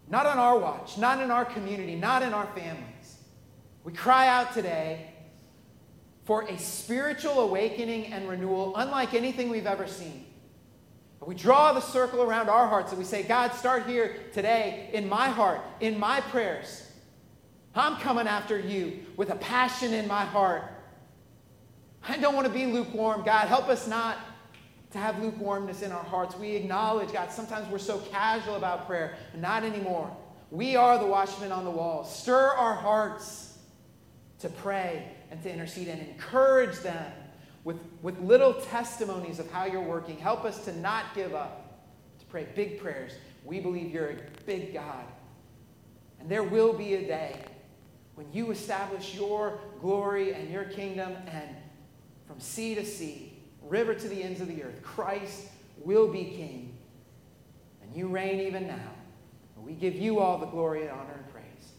Not 0.10 0.26
on 0.26 0.38
our 0.38 0.58
watch, 0.58 0.98
not 0.98 1.22
in 1.22 1.32
our 1.32 1.44
community, 1.44 1.96
not 1.96 2.24
in 2.24 2.34
our 2.34 2.48
families. 2.56 3.18
We 3.84 3.92
cry 3.92 4.30
out 4.30 4.54
today 4.54 5.14
for 6.24 6.44
a 6.44 6.58
spiritual 6.58 7.42
awakening 7.42 8.14
and 8.14 8.30
renewal 8.30 8.76
unlike 8.78 9.14
anything 9.14 9.50
we've 9.50 9.68
ever 9.68 9.88
seen. 9.88 10.27
We 11.26 11.36
draw 11.36 11.74
the 11.74 11.82
circle 11.82 12.22
around 12.22 12.48
our 12.50 12.68
hearts 12.68 12.92
and 12.92 13.00
we 13.00 13.06
say, 13.06 13.24
God, 13.24 13.54
start 13.54 13.86
here 13.86 14.16
today 14.34 14.90
in 14.94 15.10
my 15.10 15.30
heart, 15.30 15.62
in 15.80 16.00
my 16.00 16.22
prayers. 16.22 16.90
I'm 17.76 17.98
coming 17.98 18.28
after 18.28 18.58
you 18.58 19.00
with 19.18 19.30
a 19.30 19.36
passion 19.36 19.94
in 19.94 20.08
my 20.08 20.24
heart. 20.24 20.64
I 22.08 22.18
don't 22.18 22.36
want 22.36 22.48
to 22.48 22.54
be 22.54 22.66
lukewarm. 22.66 23.24
God, 23.24 23.48
help 23.48 23.68
us 23.68 23.88
not 23.88 24.18
to 24.92 24.98
have 24.98 25.22
lukewarmness 25.22 25.82
in 25.82 25.92
our 25.92 26.04
hearts. 26.04 26.36
We 26.38 26.56
acknowledge, 26.56 27.12
God, 27.12 27.32
sometimes 27.32 27.70
we're 27.70 27.78
so 27.78 27.98
casual 27.98 28.56
about 28.56 28.88
prayer, 28.88 29.18
not 29.36 29.64
anymore. 29.64 30.16
We 30.50 30.76
are 30.76 30.98
the 30.98 31.06
watchmen 31.06 31.52
on 31.52 31.66
the 31.66 31.72
wall. 31.72 32.06
Stir 32.06 32.52
our 32.52 32.74
hearts 32.74 33.58
to 34.40 34.50
pray 34.50 35.12
and 35.30 35.42
to 35.44 35.52
intercede 35.52 35.90
and 35.90 36.02
encourage 36.08 36.78
them 36.80 37.12
with, 37.68 37.82
with 38.02 38.18
little 38.22 38.54
testimonies 38.54 39.40
of 39.40 39.52
how 39.52 39.66
you're 39.66 39.82
working. 39.82 40.18
Help 40.18 40.46
us 40.46 40.64
to 40.64 40.74
not 40.80 41.14
give 41.14 41.36
up, 41.36 41.84
to 42.18 42.26
pray 42.28 42.48
big 42.56 42.80
prayers. 42.80 43.12
We 43.44 43.60
believe 43.60 43.94
you're 43.94 44.12
a 44.12 44.18
big 44.46 44.74
God. 44.74 45.04
And 46.22 46.30
there 46.30 46.44
will 46.44 46.72
be 46.72 46.94
a 46.94 47.02
day 47.02 47.38
when 48.16 48.26
you 48.32 48.52
establish 48.52 49.14
your 49.14 49.60
glory 49.82 50.32
and 50.32 50.50
your 50.50 50.64
kingdom, 50.64 51.12
and 51.30 51.50
from 52.26 52.40
sea 52.40 52.74
to 52.74 52.86
sea, 52.86 53.38
river 53.62 53.94
to 53.94 54.08
the 54.08 54.24
ends 54.24 54.40
of 54.40 54.48
the 54.48 54.64
earth, 54.64 54.82
Christ 54.82 55.48
will 55.84 56.08
be 56.08 56.24
king. 56.24 56.74
And 57.84 57.94
you 57.94 58.08
reign 58.08 58.40
even 58.40 58.66
now. 58.66 58.94
We 59.58 59.74
give 59.74 59.98
you 59.98 60.20
all 60.22 60.38
the 60.38 60.46
glory 60.46 60.84
and 60.84 60.92
honor 60.92 61.16
and 61.18 61.34
praise. 61.34 61.74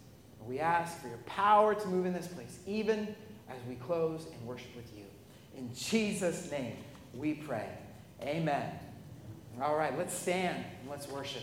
We 0.47 0.59
ask 0.59 1.01
for 1.01 1.09
your 1.09 1.17
power 1.25 1.75
to 1.75 1.89
move 1.89 2.05
in 2.05 2.13
this 2.13 2.27
place, 2.27 2.59
even 2.67 3.09
as 3.49 3.57
we 3.67 3.77
close 3.77 4.27
and 4.27 4.47
worship 4.47 4.77
with 4.77 4.93
you. 4.95 5.08
In 5.59 5.75
Jesus' 5.75 6.51
name 6.53 6.77
we 7.15 7.35
pray. 7.35 7.69
Amen. 8.23 8.79
All 9.61 9.77
right, 9.77 9.97
let's 9.99 10.15
stand 10.15 10.65
and 10.81 10.89
let's 10.89 11.09
worship. 11.09 11.43